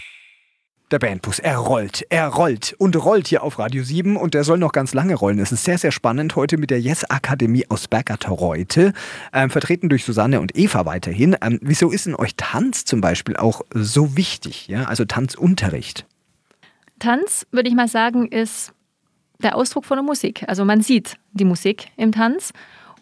Der 0.91 0.99
Bandbus, 0.99 1.39
er 1.39 1.55
rollt, 1.55 2.05
er 2.09 2.27
rollt 2.27 2.75
und 2.77 3.01
rollt 3.01 3.29
hier 3.29 3.43
auf 3.43 3.59
Radio 3.59 3.81
7 3.81 4.17
und 4.17 4.33
der 4.33 4.43
soll 4.43 4.57
noch 4.57 4.73
ganz 4.73 4.93
lange 4.93 5.15
rollen. 5.15 5.39
Es 5.39 5.53
ist 5.53 5.63
sehr, 5.63 5.77
sehr 5.77 5.93
spannend 5.93 6.35
heute 6.35 6.57
mit 6.57 6.69
der 6.69 6.81
Yes 6.81 7.09
Akademie 7.09 7.65
aus 7.69 7.87
Bergertereute, 7.87 8.91
ähm, 9.31 9.49
vertreten 9.49 9.87
durch 9.87 10.03
Susanne 10.03 10.41
und 10.41 10.57
Eva 10.57 10.85
weiterhin. 10.85 11.37
Ähm, 11.41 11.59
wieso 11.61 11.91
ist 11.91 12.07
denn 12.07 12.15
euch 12.15 12.35
Tanz 12.35 12.83
zum 12.83 12.99
Beispiel 12.99 13.37
auch 13.37 13.61
so 13.73 14.17
wichtig? 14.17 14.67
Ja? 14.67 14.83
Also 14.83 15.05
Tanzunterricht. 15.05 16.05
Tanz, 16.99 17.47
würde 17.51 17.69
ich 17.69 17.75
mal 17.75 17.87
sagen, 17.87 18.27
ist 18.27 18.73
der 19.41 19.55
Ausdruck 19.55 19.85
von 19.85 19.95
der 19.95 20.03
Musik. 20.03 20.43
Also 20.47 20.65
man 20.65 20.81
sieht 20.81 21.15
die 21.31 21.45
Musik 21.45 21.87
im 21.95 22.11
Tanz 22.11 22.51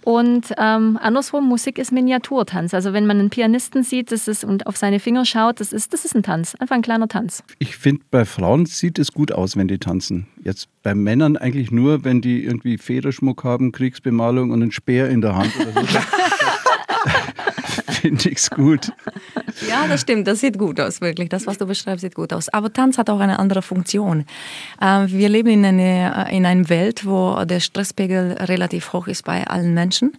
Und 0.03 0.53
ähm, 0.57 0.97
andersrum, 1.01 1.47
Musik 1.47 1.77
ist 1.77 1.91
Miniaturtanz. 1.91 2.73
Also 2.73 2.93
wenn 2.93 3.05
man 3.05 3.19
einen 3.19 3.29
Pianisten 3.29 3.83
sieht 3.83 4.12
das 4.12 4.27
ist, 4.27 4.43
und 4.43 4.67
auf 4.67 4.77
seine 4.77 4.99
Finger 4.99 5.25
schaut, 5.25 5.59
das 5.59 5.73
ist, 5.73 5.93
das 5.93 6.05
ist 6.05 6.15
ein 6.15 6.23
Tanz, 6.23 6.55
einfach 6.55 6.75
ein 6.75 6.81
kleiner 6.81 7.07
Tanz. 7.07 7.43
Ich 7.59 7.75
finde, 7.75 8.03
bei 8.09 8.25
Frauen 8.25 8.65
sieht 8.65 8.97
es 8.97 9.12
gut 9.12 9.31
aus, 9.31 9.57
wenn 9.57 9.67
die 9.67 9.77
tanzen. 9.77 10.27
Jetzt 10.43 10.69
bei 10.83 10.95
Männern 10.95 11.38
eigentlich 11.38 11.71
nur, 11.71 12.03
wenn 12.03 12.21
die 12.21 12.43
irgendwie 12.43 12.77
Federschmuck 12.77 13.43
haben, 13.43 13.71
Kriegsbemalung 13.71 14.51
und 14.51 14.62
einen 14.62 14.71
Speer 14.71 15.09
in 15.09 15.21
der 15.21 15.35
Hand 15.35 15.51
oder 15.59 15.85
so. 15.85 15.88
finde 17.99 18.29
ich 18.29 18.38
es 18.38 18.49
gut. 18.49 18.91
Ja, 19.67 19.88
das 19.88 20.01
stimmt. 20.01 20.27
Das 20.27 20.39
sieht 20.39 20.57
gut 20.57 20.79
aus, 20.79 21.01
wirklich. 21.01 21.29
Das, 21.29 21.45
was 21.47 21.57
du 21.57 21.65
beschreibst, 21.65 22.01
sieht 22.01 22.15
gut 22.15 22.33
aus. 22.33 22.49
Aber 22.49 22.71
Tanz 22.71 22.97
hat 22.97 23.09
auch 23.09 23.19
eine 23.19 23.39
andere 23.39 23.62
Funktion. 23.62 24.25
Ähm, 24.81 25.07
wir 25.09 25.29
leben 25.29 25.49
in, 25.49 25.65
eine, 25.65 26.27
in 26.31 26.45
einer 26.45 26.69
Welt, 26.69 27.05
wo 27.05 27.43
der 27.45 27.59
Stresspegel 27.59 28.33
relativ 28.39 28.93
hoch 28.93 29.07
ist 29.07 29.25
bei 29.25 29.45
allen 29.47 29.73
Menschen. 29.73 30.13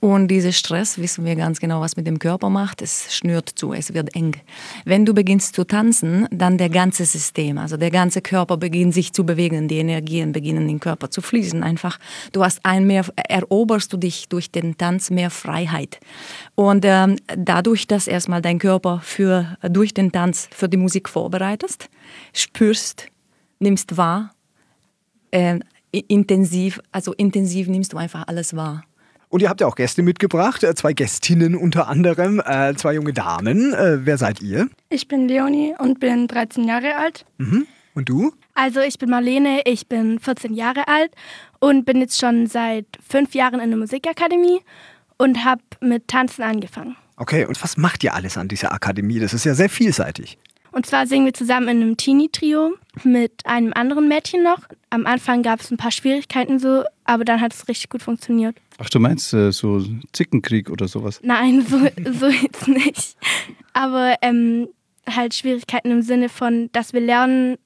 Und 0.00 0.28
dieser 0.28 0.52
Stress, 0.52 0.98
wissen 0.98 1.24
wir 1.24 1.36
ganz 1.36 1.60
genau, 1.60 1.80
was 1.80 1.96
mit 1.96 2.06
dem 2.06 2.18
Körper 2.18 2.48
macht. 2.48 2.82
Es 2.82 3.14
schnürt 3.14 3.50
zu, 3.54 3.72
es 3.72 3.92
wird 3.92 4.14
eng. 4.14 4.36
Wenn 4.84 5.04
du 5.04 5.14
beginnst 5.14 5.54
zu 5.54 5.64
tanzen, 5.64 6.26
dann 6.30 6.58
der 6.58 6.70
ganze 6.70 7.04
System, 7.04 7.58
also 7.58 7.76
der 7.76 7.90
ganze 7.90 8.22
Körper 8.22 8.56
beginnt 8.56 8.94
sich 8.94 9.12
zu 9.12 9.24
bewegen. 9.24 9.68
Die 9.68 9.78
Energien 9.78 10.32
beginnen 10.32 10.68
im 10.68 10.80
Körper 10.80 11.10
zu 11.10 11.20
fließen. 11.20 11.62
Einfach, 11.62 11.98
du 12.32 12.44
hast 12.44 12.60
ein 12.64 12.86
mehr, 12.86 13.04
eroberst 13.28 13.92
du 13.92 13.96
dich 13.96 14.28
durch 14.28 14.50
den 14.50 14.78
Tanz 14.78 15.10
mehr 15.10 15.30
Freiheit. 15.30 15.98
Und 16.54 16.84
ähm, 16.84 17.16
dadurch, 17.36 17.86
dass 17.86 18.06
erstmal 18.06 18.42
dein 18.42 18.58
Körper 18.58 19.00
für, 19.02 19.56
durch 19.62 19.94
den 19.94 20.12
Tanz 20.12 20.48
für 20.52 20.68
die 20.68 20.76
Musik 20.76 21.08
vorbereitest, 21.08 21.88
spürst, 22.32 23.06
nimmst 23.58 23.96
wahr, 23.96 24.32
äh, 25.30 25.60
intensiv, 25.92 26.80
also 26.92 27.12
intensiv 27.14 27.68
nimmst 27.68 27.92
du 27.92 27.96
einfach 27.96 28.26
alles 28.26 28.54
wahr. 28.54 28.84
Und 29.28 29.42
ihr 29.42 29.48
habt 29.48 29.60
ja 29.60 29.66
auch 29.66 29.74
Gäste 29.74 30.02
mitgebracht, 30.02 30.62
äh, 30.62 30.74
zwei 30.74 30.92
Gästinnen 30.92 31.56
unter 31.56 31.88
anderem, 31.88 32.40
äh, 32.44 32.74
zwei 32.74 32.94
junge 32.94 33.12
Damen. 33.12 33.74
Äh, 33.74 34.06
wer 34.06 34.18
seid 34.18 34.40
ihr? 34.40 34.68
Ich 34.88 35.08
bin 35.08 35.28
Leonie 35.28 35.74
und 35.78 35.98
bin 35.98 36.28
13 36.28 36.64
Jahre 36.64 36.96
alt. 36.96 37.24
Mhm. 37.38 37.66
Und 37.94 38.08
du? 38.08 38.32
Also 38.54 38.80
ich 38.80 38.98
bin 38.98 39.10
Marlene, 39.10 39.62
ich 39.64 39.88
bin 39.88 40.20
14 40.20 40.54
Jahre 40.54 40.86
alt 40.86 41.12
und 41.60 41.84
bin 41.84 42.00
jetzt 42.00 42.20
schon 42.20 42.46
seit 42.46 42.86
fünf 43.06 43.34
Jahren 43.34 43.58
in 43.58 43.70
der 43.70 43.78
Musikakademie 43.78 44.60
und 45.18 45.44
habe 45.44 45.62
mit 45.80 46.06
Tanzen 46.08 46.42
angefangen. 46.42 46.96
Okay, 47.16 47.46
und 47.46 47.62
was 47.62 47.76
macht 47.76 48.04
ihr 48.04 48.14
alles 48.14 48.36
an 48.36 48.48
dieser 48.48 48.72
Akademie? 48.72 49.18
Das 49.18 49.32
ist 49.32 49.44
ja 49.44 49.54
sehr 49.54 49.70
vielseitig. 49.70 50.38
Und 50.76 50.84
zwar 50.84 51.06
singen 51.06 51.24
wir 51.24 51.32
zusammen 51.32 51.68
in 51.68 51.82
einem 51.82 51.96
Teenie-Trio 51.96 52.74
mit 53.02 53.46
einem 53.46 53.72
anderen 53.72 54.08
Mädchen 54.08 54.42
noch. 54.42 54.58
Am 54.90 55.06
Anfang 55.06 55.42
gab 55.42 55.60
es 55.60 55.70
ein 55.70 55.78
paar 55.78 55.90
Schwierigkeiten 55.90 56.58
so, 56.58 56.84
aber 57.04 57.24
dann 57.24 57.40
hat 57.40 57.54
es 57.54 57.66
richtig 57.68 57.88
gut 57.88 58.02
funktioniert. 58.02 58.56
Ach, 58.76 58.90
du 58.90 59.00
meinst 59.00 59.32
äh, 59.32 59.52
so 59.52 59.82
Zickenkrieg 60.12 60.68
oder 60.68 60.86
sowas? 60.86 61.20
Nein, 61.22 61.64
so, 61.66 61.78
so 62.12 62.26
jetzt 62.26 62.68
nicht. 62.68 63.16
Aber 63.72 64.16
ähm, 64.20 64.68
halt 65.08 65.34
Schwierigkeiten 65.34 65.90
im 65.90 66.02
Sinne 66.02 66.28
von, 66.28 66.68
dass 66.72 66.92
wir 66.92 67.00
lernen, 67.00 67.56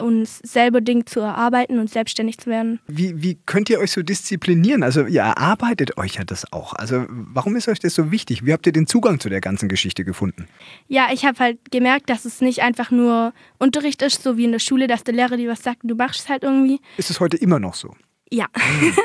uns 0.00 0.40
selber 0.44 0.80
Dinge 0.80 1.04
zu 1.04 1.20
erarbeiten 1.20 1.78
und 1.78 1.90
selbstständig 1.90 2.38
zu 2.38 2.50
werden. 2.50 2.80
Wie, 2.86 3.22
wie 3.22 3.38
könnt 3.46 3.70
ihr 3.70 3.78
euch 3.78 3.92
so 3.92 4.02
disziplinieren? 4.02 4.82
Also 4.82 5.06
ihr 5.06 5.22
erarbeitet 5.22 5.96
euch 5.98 6.14
ja 6.14 6.24
das 6.24 6.52
auch. 6.52 6.72
Also 6.74 7.04
warum 7.08 7.56
ist 7.56 7.68
euch 7.68 7.78
das 7.78 7.94
so 7.94 8.10
wichtig? 8.10 8.44
Wie 8.44 8.52
habt 8.52 8.66
ihr 8.66 8.72
den 8.72 8.86
Zugang 8.86 9.20
zu 9.20 9.28
der 9.28 9.40
ganzen 9.40 9.68
Geschichte 9.68 10.04
gefunden? 10.04 10.46
Ja, 10.88 11.08
ich 11.12 11.24
habe 11.24 11.38
halt 11.38 11.70
gemerkt, 11.70 12.10
dass 12.10 12.24
es 12.24 12.40
nicht 12.40 12.62
einfach 12.62 12.90
nur 12.90 13.32
Unterricht 13.58 14.02
ist, 14.02 14.22
so 14.22 14.36
wie 14.36 14.44
in 14.44 14.52
der 14.52 14.58
Schule, 14.58 14.86
dass 14.86 15.04
der 15.04 15.14
Lehrer 15.14 15.36
dir 15.36 15.50
was 15.50 15.62
sagt 15.62 15.82
und 15.82 15.88
du 15.88 15.94
machst 15.94 16.20
es 16.20 16.28
halt 16.28 16.42
irgendwie. 16.42 16.80
Ist 16.96 17.10
es 17.10 17.20
heute 17.20 17.36
immer 17.36 17.58
noch 17.58 17.74
so? 17.74 17.94
Ja. 18.30 18.46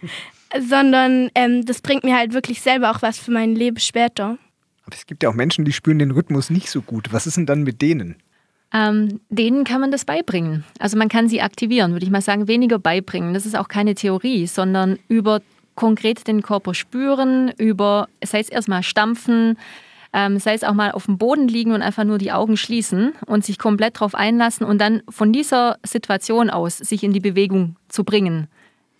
Sondern 0.68 1.30
ähm, 1.34 1.64
das 1.66 1.80
bringt 1.80 2.04
mir 2.04 2.16
halt 2.16 2.32
wirklich 2.32 2.60
selber 2.60 2.90
auch 2.90 3.02
was 3.02 3.18
für 3.18 3.30
mein 3.30 3.54
Leben 3.54 3.78
später. 3.78 4.38
Aber 4.86 4.94
es 4.94 5.06
gibt 5.06 5.24
ja 5.24 5.28
auch 5.28 5.34
Menschen, 5.34 5.64
die 5.64 5.72
spüren 5.72 5.98
den 5.98 6.12
Rhythmus 6.12 6.48
nicht 6.48 6.70
so 6.70 6.80
gut. 6.80 7.12
Was 7.12 7.26
ist 7.26 7.36
denn 7.36 7.46
dann 7.46 7.64
mit 7.64 7.82
denen? 7.82 8.16
Ähm, 8.72 9.20
denen 9.28 9.64
kann 9.64 9.80
man 9.80 9.92
das 9.92 10.04
beibringen. 10.04 10.64
Also 10.78 10.98
man 10.98 11.08
kann 11.08 11.28
sie 11.28 11.40
aktivieren, 11.40 11.92
würde 11.92 12.04
ich 12.04 12.10
mal 12.10 12.20
sagen, 12.20 12.48
weniger 12.48 12.78
beibringen. 12.78 13.32
Das 13.32 13.46
ist 13.46 13.56
auch 13.56 13.68
keine 13.68 13.94
Theorie, 13.94 14.46
sondern 14.46 14.98
über 15.08 15.40
konkret 15.76 16.26
den 16.26 16.42
Körper 16.42 16.74
spüren, 16.74 17.52
über, 17.58 18.08
sei 18.24 18.40
es 18.40 18.48
erstmal 18.48 18.82
stampfen, 18.82 19.56
ähm, 20.12 20.38
sei 20.38 20.54
es 20.54 20.64
auch 20.64 20.72
mal 20.72 20.90
auf 20.90 21.06
dem 21.06 21.18
Boden 21.18 21.46
liegen 21.46 21.72
und 21.72 21.82
einfach 21.82 22.04
nur 22.04 22.18
die 22.18 22.32
Augen 22.32 22.56
schließen 22.56 23.12
und 23.26 23.44
sich 23.44 23.58
komplett 23.58 23.96
darauf 23.96 24.14
einlassen 24.14 24.66
und 24.66 24.80
dann 24.80 25.02
von 25.08 25.32
dieser 25.32 25.78
Situation 25.84 26.50
aus 26.50 26.78
sich 26.78 27.04
in 27.04 27.12
die 27.12 27.20
Bewegung 27.20 27.76
zu 27.88 28.02
bringen. 28.02 28.48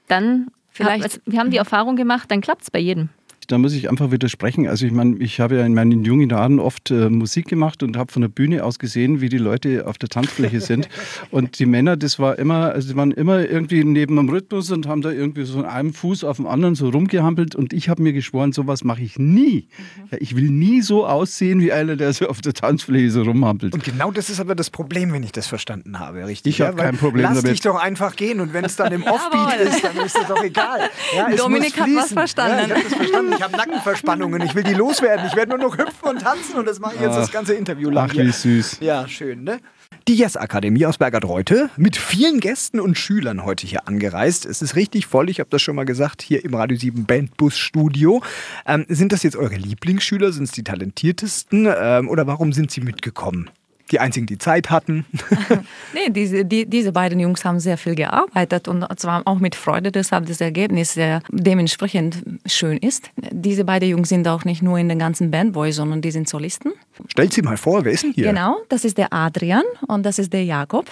Dann, 0.09 0.49
vielleicht, 0.71 1.05
also 1.05 1.21
wir 1.25 1.41
haben 1.41 1.51
die 1.51 1.57
Erfahrung 1.57 1.97
gemacht, 1.97 2.31
dann 2.31 2.41
klappt 2.41 2.63
es 2.63 2.71
bei 2.71 2.79
jedem 2.79 3.09
da 3.47 3.59
muss 3.59 3.73
ich 3.73 3.89
einfach 3.89 4.11
widersprechen. 4.11 4.67
Also 4.67 4.87
ich 4.87 4.93
meine, 4.93 5.17
ich 5.19 5.41
habe 5.41 5.57
ja 5.57 5.67
in 5.67 5.75
meinen 5.75 6.05
jungen 6.05 6.31
Jahren 6.31 6.59
oft 6.59 6.91
äh, 6.91 7.09
Musik 7.09 7.49
gemacht 7.49 7.83
und 7.83 7.97
habe 7.97 8.13
von 8.13 8.23
der 8.23 8.29
Bühne 8.29 8.65
aus 8.65 8.79
gesehen, 8.79 9.21
wie 9.21 9.29
die 9.29 9.39
Leute 9.39 9.87
auf 9.87 9.99
der 9.99 10.09
Tanzfläche 10.09 10.61
sind. 10.61 10.89
Und 11.31 11.59
die 11.59 11.67
Männer, 11.67 11.97
das 11.97 12.19
war 12.19 12.39
immer, 12.39 12.73
also 12.73 12.89
die 12.89 12.97
waren 12.97 13.11
immer 13.11 13.49
irgendwie 13.49 13.85
neben 13.85 14.17
dem 14.17 14.29
Rhythmus 14.29 14.71
und 14.71 14.87
haben 14.87 15.03
da 15.03 15.11
irgendwie 15.11 15.45
so 15.45 15.59
an 15.59 15.67
einem 15.67 15.93
Fuß 15.93 16.25
auf 16.25 16.37
dem 16.37 16.47
anderen 16.47 16.75
so 16.75 16.89
rumgehampelt. 16.89 17.55
Und 17.55 17.73
ich 17.73 17.89
habe 17.89 18.03
mir 18.03 18.13
geschworen, 18.13 18.53
sowas 18.53 18.85
mache 18.85 19.03
ich 19.03 19.19
nie. 19.19 19.69
Mhm. 19.77 20.09
Ja, 20.13 20.19
ich 20.21 20.37
will 20.37 20.51
nie 20.51 20.83
so 20.83 21.07
aussehen 21.07 21.61
wie 21.61 21.73
einer, 21.73 21.97
der 21.97 22.13
so 22.13 22.29
auf 22.29 22.41
der 22.41 22.53
Tanzfläche 22.55 23.11
so 23.11 23.23
rumhampelt. 23.23 23.75
Und 23.75 23.85
genau 23.85 24.11
das 24.11 24.31
ist 24.31 24.41
aber 24.41 24.55
das 24.55 24.71
Problem, 24.71 25.13
wenn 25.13 25.23
ich 25.23 25.33
das 25.33 25.47
verstanden 25.47 25.99
habe, 25.99 26.27
richtig? 26.27 26.55
Ich 26.55 26.61
habe 26.61 26.77
kein 26.77 26.97
Problem 26.97 27.23
lass 27.23 27.35
damit. 27.35 27.45
Lass 27.45 27.53
dich 27.53 27.61
doch 27.61 27.77
einfach 27.77 28.17
gehen 28.17 28.41
und 28.41 28.53
wenn 28.53 28.65
es 28.65 28.77
dann 28.77 28.93
im 28.93 29.03
Offbeat 29.07 29.61
ist, 29.61 29.85
dann 29.85 29.97
ist 30.05 30.19
es 30.19 30.27
doch 30.27 30.43
egal. 30.43 30.91
Ja, 31.15 31.31
Dominik 31.37 31.79
hat 31.79 31.89
was 31.95 32.13
verstanden. 32.13 32.59
Ja, 32.59 32.65
ich 32.65 32.71
habe 32.73 32.83
das 32.83 32.95
verstanden 32.95 33.36
ich 33.37 33.43
habe 33.43 33.57
Nackenverspannungen, 33.57 34.43
ich 34.43 34.55
will 34.55 34.63
die 34.63 34.75
loswerden. 34.75 35.27
Ich 35.27 35.37
werde 35.37 35.51
nur 35.51 35.59
noch 35.59 35.79
hüpfen 35.79 36.09
und 36.09 36.21
tanzen 36.21 36.57
und 36.57 36.67
das 36.67 36.81
mache 36.81 36.97
ich 36.97 37.01
jetzt 37.01 37.17
das 37.17 37.31
ganze 37.31 37.55
Interview 37.55 37.91
lang. 37.91 38.11
Ach, 38.11 38.17
wie 38.17 38.31
süß. 38.31 38.79
Ja, 38.81 39.07
schön, 39.09 39.45
ne? 39.45 39.61
Die 40.09 40.15
Yes 40.15 40.37
Akademie 40.37 40.87
aus 40.87 40.99
Bergert-Reute 40.99 41.71
mit 41.77 41.97
vielen 41.97 42.41
Gästen 42.41 42.81
und 42.81 42.97
Schülern 42.97 43.45
heute 43.45 43.67
hier 43.67 43.89
angereist. 43.89 44.47
Es 44.47 44.63
ist 44.63 44.77
richtig 44.77 45.07
voll, 45.07 45.29
ich 45.31 45.41
habe 45.41 45.51
das 45.51 45.63
schon 45.63 45.77
mal 45.77 45.85
gesagt, 45.85 46.23
hier 46.23 46.45
im 46.45 46.55
Radio 46.55 46.77
7 46.77 47.07
Bandbus 47.07 47.59
Studio. 47.59 48.23
Ähm, 48.67 48.87
sind 48.89 49.13
das 49.13 49.23
jetzt 49.23 49.37
eure 49.37 49.57
Lieblingsschüler? 49.57 50.33
Sind 50.33 50.45
es 50.45 50.53
die 50.53 50.65
talentiertesten? 50.65 51.69
Ähm, 51.77 52.09
oder 52.09 52.27
warum 52.27 52.53
sind 52.53 52.71
sie 52.71 52.81
mitgekommen? 52.81 53.51
Die 53.91 54.01
einzigen, 54.01 54.27
die 54.27 54.39
Zeit 54.39 54.71
hatten. 54.71 55.05
nee, 55.95 56.11
diese, 56.11 56.45
die, 56.45 56.67
diese 56.67 56.93
beiden 56.93 57.21
Jungs 57.21 57.45
haben 57.45 57.61
sehr 57.61 57.79
viel 57.79 57.95
gearbeitet 57.95 58.69
und 58.69 58.85
zwar 58.99 59.23
auch 59.27 59.39
mit 59.39 59.55
Freude, 59.55 59.93
deshalb 59.93 60.27
das 60.27 60.41
Ergebnis 60.41 60.95
sehr 60.95 61.23
dementsprechend 61.31 62.23
schön 62.47 62.79
ist. 62.79 63.11
Diese 63.31 63.65
beiden 63.65 63.89
Jungs 63.89 64.09
sind 64.09 64.27
auch 64.27 64.45
nicht 64.45 64.63
nur 64.63 64.79
in 64.79 64.89
den 64.89 64.99
ganzen 64.99 65.31
Bandboy, 65.31 65.73
sondern 65.73 66.01
die 66.01 66.11
sind 66.11 66.29
Solisten. 66.29 66.73
Stellt 67.09 67.33
sie 67.33 67.43
mal 67.43 67.57
vor, 67.57 67.85
wer 67.85 67.93
ist 67.93 68.03
denn 68.03 68.13
hier? 68.13 68.29
Genau, 68.29 68.59
das 68.69 68.85
ist 68.85 68.99
der 68.99 69.13
Adrian 69.13 69.65
und 69.87 70.05
das 70.05 70.19
ist 70.19 70.33
der 70.33 70.45
Jakob. 70.45 70.91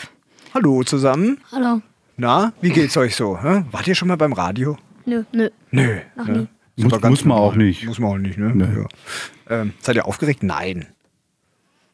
Hallo 0.55 0.85
zusammen. 0.85 1.39
Hallo. 1.51 1.81
Na, 2.17 2.53
wie 2.61 2.71
geht's 2.71 2.97
euch 2.97 3.17
so? 3.17 3.43
Hä? 3.43 3.65
Wart 3.73 3.89
ihr 3.89 3.97
schon 3.97 4.07
mal 4.07 4.17
beim 4.17 4.33
Radio? 4.33 4.77
Nö. 5.05 5.25
Nö. 5.33 5.51
Nö. 5.73 5.99
Noch 6.17 6.29
nie. 6.29 6.47
Muss, 6.77 7.01
muss 7.03 7.25
man 7.25 7.39
auch 7.39 7.55
nicht. 7.55 7.87
Muss 7.87 7.99
man 7.99 8.11
auch 8.11 8.19
nicht, 8.19 8.39
ne? 8.39 8.53
Nee. 8.55 8.65
Ja. 8.65 9.61
Ähm, 9.61 9.73
seid 9.81 9.97
ihr 9.97 10.07
aufgeregt? 10.07 10.43
Nein. 10.43 10.87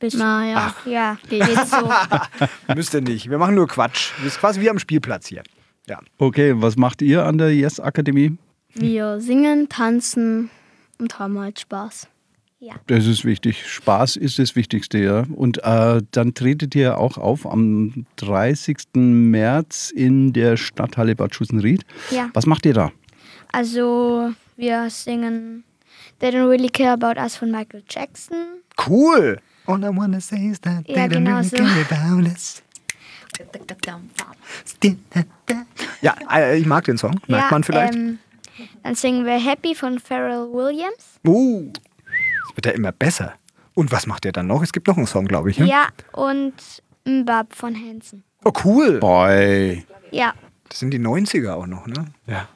Bisschen. 0.01 0.21
Na 0.21 0.49
ja, 0.49 0.75
Ach. 0.75 0.87
ja, 0.87 1.19
geht 1.29 1.45
so. 1.69 1.89
Müsst 2.75 2.95
ihr 2.95 3.03
nicht. 3.03 3.31
Wir 3.31 3.39
machen 3.39 3.55
nur 3.55 3.69
Quatsch. 3.69 4.13
Das 4.17 4.29
ist 4.35 4.41
quasi 4.41 4.61
wie 4.61 4.71
am 4.71 4.79
Spielplatz 4.79 5.27
hier. 5.27 5.43
Ja. 5.87 6.01
Okay, 6.19 6.55
was 6.57 6.77
macht 6.77 7.03
ihr 7.03 7.25
an 7.27 7.37
der 7.39 7.55
Yes 7.55 7.79
Akademie? 7.79 8.39
Wir 8.75 9.21
singen, 9.21 9.69
tanzen 9.69 10.51
und 10.99 11.19
haben 11.19 11.39
halt 11.39 11.61
Spaß. 11.61 12.09
Ja. 12.61 12.75
Das 12.87 13.07
ist 13.07 13.25
wichtig. 13.25 13.67
Spaß 13.67 14.17
ist 14.17 14.39
das 14.39 14.55
Wichtigste, 14.57 14.99
ja. 14.99 15.25
Und 15.35 15.65
äh, 15.65 16.03
dann 16.11 16.35
tretet 16.35 16.75
ihr 16.75 16.99
auch 16.99 17.17
auf 17.19 17.47
am 17.47 18.07
30. 18.17 18.77
März 18.95 19.91
in 19.91 20.33
der 20.33 20.57
Stadthalle 20.57 21.15
Bad 21.17 21.35
Schussenried. 21.35 21.85
Ja. 22.11 22.31
Was 22.35 22.47
macht 22.47 22.67
ihr 22.67 22.75
da? 22.75 22.93
Also, 23.53 24.33
wir 24.57 24.89
singen 24.91 25.65
They 26.21 26.31
Don't 26.31 26.49
Really 26.49 26.69
Care 26.69 26.93
About 26.93 27.19
Us 27.19 27.37
von 27.37 27.51
Michael 27.51 27.83
Jackson. 27.89 28.37
Cool! 28.87 29.39
All 29.67 29.85
I 29.85 29.89
wanna 29.89 30.21
say 30.21 30.49
is 30.49 30.61
that 30.61 30.89
ja, 30.89 30.95
they 30.95 31.07
don't 31.07 31.25
genau 31.25 31.37
really 31.37 31.49
so. 31.49 31.57
care 31.57 31.87
about 31.91 32.27
us. 32.27 32.63
Ja, 36.03 36.15
äh, 36.33 36.59
ich 36.59 36.67
mag 36.67 36.85
den 36.85 36.99
Song. 36.99 37.21
Merkt 37.27 37.45
ja, 37.45 37.51
man 37.51 37.65
vielleicht? 37.65 37.95
Ähm, 37.95 38.19
dann 38.83 38.95
singen 38.95 39.25
wir 39.25 39.39
Happy 39.39 39.75
von 39.75 39.99
Pharrell 39.99 40.53
Williams. 40.53 41.21
Uh, 41.27 41.71
das 41.73 42.57
wird 42.57 42.67
ja 42.67 42.73
immer 42.73 42.93
besser. 42.93 43.35
Und 43.75 43.93
was 43.93 44.07
macht 44.07 44.25
ihr 44.25 44.33
dann 44.33 44.47
noch? 44.47 44.63
Es 44.63 44.73
gibt 44.73 44.89
noch 44.89 44.97
einen 44.97 45.07
Song, 45.07 45.27
glaube 45.27 45.51
ich. 45.51 45.59
Ne? 45.59 45.67
Ja, 45.67 45.89
und 46.13 46.55
Mbab 47.05 47.55
von 47.55 47.75
Hansen. 47.75 48.25
Oh, 48.45 48.53
cool. 48.65 48.99
Boy. 48.99 49.85
Ja. 50.11 50.35
Das 50.69 50.79
sind 50.79 50.93
die 50.93 50.99
90er 50.99 51.53
auch 51.53 51.67
noch, 51.67 51.87
ne? 51.87 52.07
Ja. 52.27 52.49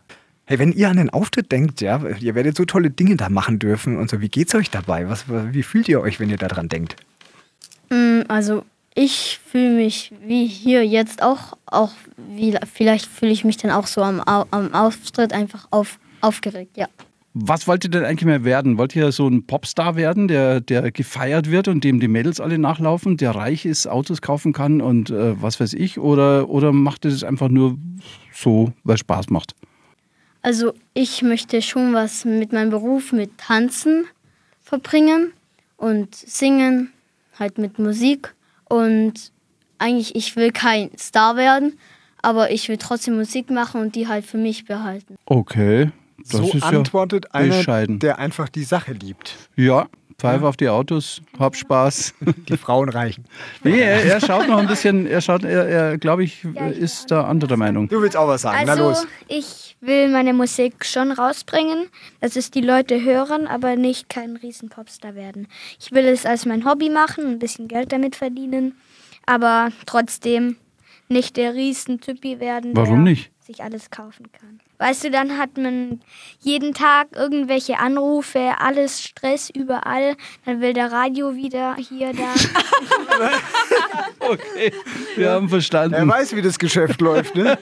Hey, 0.47 0.59
wenn 0.59 0.73
ihr 0.73 0.91
an 0.91 0.99
den 0.99 1.09
Auftritt 1.09 1.51
denkt, 1.51 1.81
ja, 1.81 2.07
ihr 2.21 2.35
werdet 2.35 2.57
so 2.57 2.67
tolle 2.67 2.91
Dinge 2.91 3.17
da 3.17 3.31
machen 3.31 3.59
dürfen 3.59 3.97
und 3.97 4.11
so, 4.11 4.21
wie 4.21 4.29
geht's 4.29 4.55
euch 4.55 4.71
dabei? 4.71 5.09
Was, 5.09 5.25
wie 5.29 5.63
fühlt 5.63 5.89
ihr 5.89 6.03
euch, 6.03 6.21
wenn 6.21 6.29
ihr 6.29 6.37
daran 6.37 6.69
denkt? 6.69 6.97
Also 8.29 8.65
ich 8.95 9.41
fühle 9.47 9.77
mich 9.77 10.13
wie 10.27 10.47
hier 10.47 10.87
jetzt 10.87 11.23
auch, 11.23 11.57
auch 11.67 11.93
wie, 12.29 12.55
vielleicht 12.73 13.07
fühle 13.07 13.33
ich 13.33 13.45
mich 13.45 13.57
dann 13.57 13.71
auch 13.71 13.87
so 13.87 14.03
am, 14.03 14.21
am 14.21 14.75
Auftritt 14.75 15.33
einfach 15.33 15.67
auf, 15.71 15.99
aufgeregt, 16.21 16.77
ja. 16.77 16.89
Was 17.33 17.67
wollt 17.67 17.83
ihr 17.83 17.91
denn 17.91 18.05
eigentlich 18.05 18.27
mehr 18.27 18.45
werden? 18.45 18.79
Wollt 18.79 18.95
ihr 18.95 19.11
so 19.11 19.27
ein 19.27 19.45
Popstar 19.45 19.97
werden, 19.97 20.29
der, 20.29 20.61
der 20.61 20.93
gefeiert 20.93 21.51
wird 21.51 21.67
und 21.67 21.83
dem 21.83 21.99
die 21.99 22.07
Mädels 22.07 22.39
alle 22.39 22.59
nachlaufen, 22.59 23.17
der 23.17 23.33
reich 23.33 23.65
ist, 23.65 23.89
Autos 23.89 24.21
kaufen 24.21 24.53
kann 24.53 24.81
und 24.81 25.11
äh, 25.11 25.41
was 25.43 25.59
weiß 25.59 25.73
ich? 25.73 25.99
Oder, 25.99 26.49
oder 26.49 26.73
macht 26.73 27.05
ihr 27.05 27.11
das 27.11 27.25
einfach 27.25 27.49
nur 27.49 27.77
so, 28.33 28.73
weil 28.85 28.95
es 28.95 29.01
Spaß 29.01 29.31
macht? 29.31 29.57
Also 30.45 30.75
ich 30.93 31.23
möchte 31.23 31.63
schon 31.63 31.95
was 31.95 32.27
mit 32.27 32.53
meinem 32.53 32.69
Beruf, 32.69 33.13
mit 33.13 33.39
Tanzen 33.39 34.05
verbringen 34.61 35.33
und 35.79 36.15
singen, 36.15 36.93
halt 37.39 37.57
mit 37.57 37.79
Musik. 37.79 38.35
Und 38.65 39.33
eigentlich, 39.79 40.15
ich 40.15 40.37
will 40.37 40.53
kein 40.53 40.91
Star 40.99 41.37
werden, 41.37 41.79
aber 42.21 42.51
ich 42.51 42.69
will 42.69 42.77
trotzdem 42.77 43.17
Musik 43.17 43.49
machen 43.49 43.81
und 43.81 43.95
die 43.95 44.07
halt 44.07 44.27
für 44.27 44.37
mich 44.37 44.67
behalten. 44.67 45.17
Okay. 45.25 45.91
Das 46.19 46.33
so 46.33 46.53
ist 46.53 46.63
antwortet 46.63 47.25
ja 47.33 47.41
einer, 47.41 47.87
der 47.99 48.19
einfach 48.19 48.51
die 48.51 48.65
Sache 48.65 48.93
liebt. 48.93 49.35
Ja, 49.57 49.89
Pfeife 50.19 50.47
auf 50.47 50.57
die 50.57 50.69
Autos, 50.69 51.21
hab 51.39 51.57
Spaß. 51.57 52.15
Die 52.49 52.57
Frauen 52.57 52.89
reichen. 52.89 53.25
Nee, 53.63 53.81
er, 53.81 54.05
er 54.05 54.21
schaut 54.21 54.49
noch 54.49 54.59
ein 54.59 54.67
bisschen, 54.67 55.07
er 55.07 55.21
schaut, 55.21 55.45
er, 55.45 55.67
er 55.69 55.99
glaube 55.99 56.25
ich, 56.25 56.45
ist 56.79 57.11
da 57.11 57.25
anderer 57.25 57.57
Meinung. 57.57 57.89
Du 57.89 58.01
willst 58.01 58.17
auch 58.17 58.29
was 58.29 58.43
sagen, 58.43 58.63
na 58.67 58.73
Also, 58.73 58.85
los. 58.89 59.07
ich 59.29 59.77
will 59.81 60.09
meine 60.09 60.33
Musik 60.33 60.85
schon 60.85 61.13
rausbringen, 61.13 61.89
dass 62.21 62.37
es 62.37 62.51
die 62.51 62.61
Leute 62.61 63.03
hören, 63.03 63.47
aber 63.47 63.77
nicht 63.77 64.09
kein 64.09 64.37
riesen 64.37 64.69
Popstar 64.69 65.15
werden. 65.15 65.49
Ich 65.81 65.93
will 65.93 66.07
es 66.07 66.25
als 66.25 66.47
mein 66.47 66.65
Hobby 66.65 66.91
machen, 66.91 67.27
ein 67.33 67.39
bisschen 67.39 67.69
Geld 67.69 67.93
damit 67.93 68.17
verdienen, 68.17 68.75
aber 69.27 69.71
trotzdem 69.87 70.57
nicht 71.09 71.37
der 71.37 71.55
Riesentypi 71.55 72.41
werden, 72.41 72.71
Warum 72.75 73.05
der 73.05 73.13
nicht? 73.13 73.31
Sich 73.47 73.63
alles 73.63 73.91
kaufen 73.91 74.27
kann. 74.33 74.59
Weißt 74.79 75.05
du, 75.05 75.11
dann 75.11 75.37
hat 75.39 75.57
man 75.59 76.01
jeden 76.41 76.73
Tag 76.73 77.09
irgendwelche 77.15 77.79
Anrufe, 77.79 78.53
alles 78.59 79.03
Stress 79.03 79.51
überall. 79.51 80.17
Dann 80.47 80.61
will 80.61 80.73
der 80.73 80.91
Radio 80.91 81.35
wieder 81.37 81.77
hier, 81.77 82.13
da. 82.13 82.35
Okay, 84.21 84.73
wir 85.17 85.31
haben 85.33 85.47
Er 85.47 85.51
verstanden. 85.51 86.09
weiß, 86.09 86.35
wie 86.35 86.41
das 86.43 86.59
Geschäft 86.59 87.01
läuft, 87.01 87.35
ne? 87.35 87.59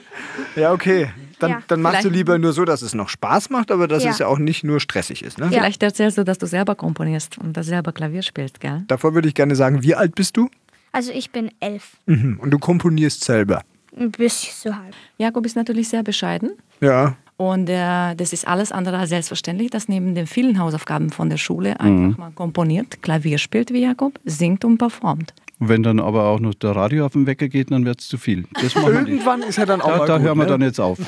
Ja, 0.55 0.71
okay. 0.71 1.11
Dann, 1.39 1.51
Ja. 1.51 1.63
dann 1.67 1.81
machst 1.81 2.05
du 2.05 2.09
lieber 2.09 2.37
nur 2.37 2.53
so, 2.53 2.63
dass 2.63 2.81
es 2.81 2.93
noch 2.93 3.09
Spaß 3.09 3.49
macht, 3.49 3.69
aber 3.69 3.87
dass 3.89 4.03
Ja. 4.03 4.11
es 4.11 4.19
ja 4.19 4.27
auch 4.27 4.37
nicht 4.37 4.63
nur 4.63 4.79
stressig 4.79 5.23
ist. 5.23 5.37
Ne? 5.39 5.45
Ja. 5.45 5.51
Vielleicht 5.51 5.83
erzählst 5.83 6.17
du, 6.17 6.23
dass 6.23 6.37
du 6.37 6.45
selber 6.45 6.75
komponierst 6.75 7.37
und 7.37 7.57
das 7.57 7.65
selber 7.65 7.91
Klavier 7.91 8.21
spielst, 8.21 8.61
gell? 8.61 8.83
Davor 8.87 9.13
würde 9.13 9.27
ich 9.27 9.33
gerne 9.35 9.55
sagen, 9.57 9.83
wie 9.83 9.93
alt 9.95 10.15
bist 10.15 10.37
du? 10.37 10.49
Also 10.93 11.11
ich 11.11 11.31
bin 11.31 11.51
elf. 11.59 11.97
Mhm. 12.05 12.39
Und 12.39 12.51
du 12.51 12.59
komponierst 12.59 13.23
selber. 13.25 13.61
Ein 13.97 14.11
bisschen 14.11 14.53
so 14.55 14.75
halb. 14.75 14.93
Jakob 15.17 15.45
ist 15.45 15.55
natürlich 15.55 15.89
sehr 15.89 16.03
bescheiden. 16.03 16.51
Ja. 16.81 17.15
Und 17.37 17.67
äh, 17.69 18.15
das 18.15 18.31
ist 18.31 18.47
alles 18.47 18.71
andere 18.71 18.97
als 18.97 19.09
selbstverständlich, 19.09 19.69
dass 19.71 19.87
neben 19.87 20.15
den 20.15 20.27
vielen 20.27 20.59
Hausaufgaben 20.59 21.09
von 21.09 21.29
der 21.29 21.37
Schule 21.37 21.79
einfach 21.79 22.17
mal 22.17 22.31
komponiert, 22.31 23.01
Klavier 23.01 23.37
spielt 23.37 23.73
wie 23.73 23.81
Jakob, 23.81 24.19
singt 24.23 24.63
und 24.65 24.77
performt. 24.77 25.33
Wenn 25.59 25.83
dann 25.83 25.99
aber 25.99 26.25
auch 26.25 26.39
noch 26.39 26.53
der 26.53 26.75
Radio 26.75 27.05
auf 27.05 27.13
den 27.13 27.25
Wecker 27.25 27.47
geht, 27.47 27.71
dann 27.71 27.85
wird 27.85 28.01
es 28.01 28.07
zu 28.07 28.17
viel. 28.17 28.45
Irgendwann 28.75 29.41
ist 29.43 29.57
ja 29.57 29.65
dann 29.65 29.81
auch 29.81 29.87
Da, 29.87 29.97
mal 29.97 30.07
da 30.07 30.17
gut, 30.17 30.25
hören 30.25 30.37
wir 30.37 30.43
ne? 30.43 30.49
dann 30.49 30.61
jetzt 30.61 30.79
auf. 30.79 30.99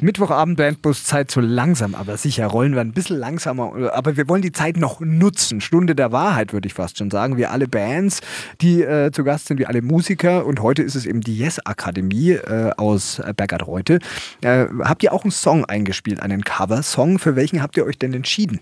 Mittwochabend 0.00 0.56
Bandbus 0.56 1.04
Zeit 1.04 1.30
so 1.30 1.40
langsam, 1.40 1.94
aber 1.94 2.16
sicher 2.16 2.46
rollen 2.46 2.74
wir 2.74 2.80
ein 2.80 2.92
bisschen 2.92 3.18
langsamer, 3.18 3.92
aber 3.92 4.16
wir 4.16 4.28
wollen 4.28 4.42
die 4.42 4.52
Zeit 4.52 4.76
noch 4.76 5.00
nutzen. 5.00 5.60
Stunde 5.60 5.96
der 5.96 6.12
Wahrheit 6.12 6.52
würde 6.52 6.68
ich 6.68 6.74
fast 6.74 6.98
schon 6.98 7.10
sagen. 7.10 7.36
Wir 7.36 7.50
alle 7.50 7.66
Bands, 7.66 8.20
die 8.60 8.82
äh, 8.82 9.10
zu 9.10 9.24
Gast 9.24 9.46
sind, 9.46 9.58
wir 9.58 9.68
alle 9.68 9.82
Musiker 9.82 10.46
und 10.46 10.60
heute 10.60 10.82
ist 10.82 10.94
es 10.94 11.04
eben 11.04 11.20
die 11.20 11.36
Yes 11.36 11.58
Akademie 11.66 12.30
äh, 12.30 12.70
aus 12.76 13.18
äh, 13.18 13.34
Bergert-Reute. 13.36 13.98
Äh, 14.42 14.66
habt 14.84 15.02
ihr 15.02 15.12
auch 15.12 15.24
einen 15.24 15.32
Song 15.32 15.64
eingespielt, 15.64 16.20
einen 16.20 16.44
Cover-Song? 16.44 17.18
Für 17.18 17.34
welchen 17.34 17.60
habt 17.60 17.76
ihr 17.76 17.84
euch 17.84 17.98
denn 17.98 18.14
entschieden? 18.14 18.60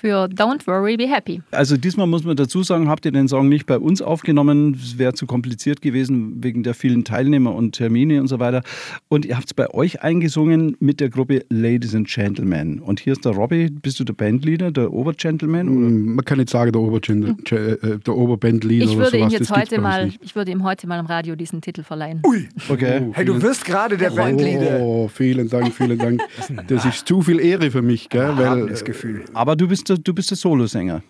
Für 0.00 0.26
Don't 0.26 0.64
Worry, 0.68 0.96
Be 0.96 1.08
Happy. 1.08 1.42
Also 1.50 1.76
diesmal 1.76 2.06
muss 2.06 2.22
man 2.22 2.36
dazu 2.36 2.62
sagen, 2.62 2.88
habt 2.88 3.04
ihr 3.04 3.10
den 3.10 3.26
Song 3.26 3.48
nicht 3.48 3.66
bei 3.66 3.78
uns 3.78 4.00
aufgenommen. 4.00 4.78
Es 4.80 4.96
wäre 4.96 5.12
zu 5.14 5.26
kompliziert 5.26 5.82
gewesen 5.82 6.36
wegen 6.40 6.62
der 6.62 6.74
vielen 6.74 7.02
Teilnehmer 7.02 7.52
und 7.52 7.72
Termine 7.72 8.20
und 8.20 8.28
so 8.28 8.38
weiter. 8.38 8.62
Und 9.08 9.24
ihr 9.26 9.34
habt 9.36 9.46
es 9.46 9.54
bei 9.54 9.68
euch 9.74 10.00
eingesungen 10.02 10.76
mit 10.78 11.00
der 11.00 11.08
Gruppe 11.08 11.44
Ladies 11.48 11.96
and 11.96 12.06
Gentlemen. 12.06 12.78
Und 12.78 13.00
hier 13.00 13.14
ist 13.14 13.24
der 13.24 13.32
Robbie. 13.32 13.70
Bist 13.70 13.98
du 13.98 14.04
der 14.04 14.12
Bandleader, 14.12 14.70
der 14.70 14.92
Obergentleman? 14.92 15.68
Oder? 15.68 15.88
Man 15.90 16.24
kann 16.24 16.38
nicht 16.38 16.50
sagen, 16.50 16.70
der, 16.70 16.80
Obergender, 16.80 17.34
äh, 17.50 17.98
der 17.98 18.14
Oberbandleader 18.16 18.84
Ich 18.84 18.90
oder 18.96 19.04
würde 19.06 19.16
ihm 19.16 19.22
sowas, 19.22 19.32
jetzt 19.32 19.50
das 19.50 19.56
heute 19.56 19.80
mal, 19.80 20.12
ich 20.20 20.36
würde 20.36 20.52
ihm 20.52 20.62
heute 20.62 20.86
mal 20.86 21.00
im 21.00 21.06
Radio 21.06 21.34
diesen 21.34 21.60
Titel 21.60 21.82
verleihen. 21.82 22.22
Ui, 22.24 22.48
Okay. 22.68 23.00
hey, 23.14 23.24
du 23.24 23.42
wirst 23.42 23.64
gerade 23.64 23.96
der 23.96 24.10
Bandleader. 24.10 24.78
Oh, 24.78 25.08
vielen 25.08 25.48
Dank, 25.48 25.74
vielen 25.74 25.98
Dank. 25.98 26.20
Das 26.68 26.84
ist 26.84 27.08
zu 27.08 27.20
viel 27.22 27.40
Ehre 27.40 27.72
für 27.72 27.82
mich, 27.82 28.08
gell? 28.08 28.32
Weil, 28.36 28.68
das 28.68 28.84
Gefühl. 28.84 29.24
Aber 29.34 29.56
du 29.56 29.66
bist 29.66 29.87
der, 29.88 29.98
du 29.98 30.14
bist 30.14 30.30
der 30.30 30.36
Solosänger. 30.36 31.02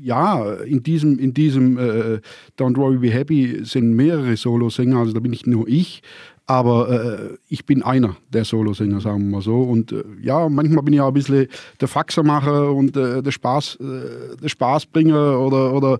ja, 0.00 0.52
in 0.64 0.82
diesem, 0.82 1.18
in 1.18 1.32
diesem 1.32 1.78
äh, 1.78 2.20
Don't 2.58 2.76
Worry 2.76 2.98
Be 2.98 3.10
Happy 3.10 3.64
sind 3.64 3.94
mehrere 3.94 4.36
Solosänger, 4.36 4.98
also 4.98 5.12
da 5.12 5.20
bin 5.20 5.30
nicht 5.30 5.46
nur 5.46 5.66
ich, 5.66 6.02
aber 6.46 6.90
äh, 6.90 7.36
ich 7.48 7.64
bin 7.64 7.82
einer 7.82 8.16
der 8.30 8.44
Solosänger, 8.44 9.00
sagen 9.00 9.24
wir 9.24 9.36
mal 9.36 9.40
so. 9.40 9.62
Und 9.62 9.92
äh, 9.92 10.04
ja, 10.22 10.48
manchmal 10.48 10.82
bin 10.82 10.92
ich 10.92 11.00
auch 11.00 11.08
ein 11.08 11.14
bisschen 11.14 11.46
der 11.80 11.88
Faxermacher 11.88 12.70
und 12.70 12.96
äh, 12.96 13.22
der, 13.22 13.30
Spaß, 13.30 13.78
äh, 13.80 14.36
der 14.42 14.48
Spaßbringer 14.48 15.40
oder, 15.40 15.72
oder 15.72 15.98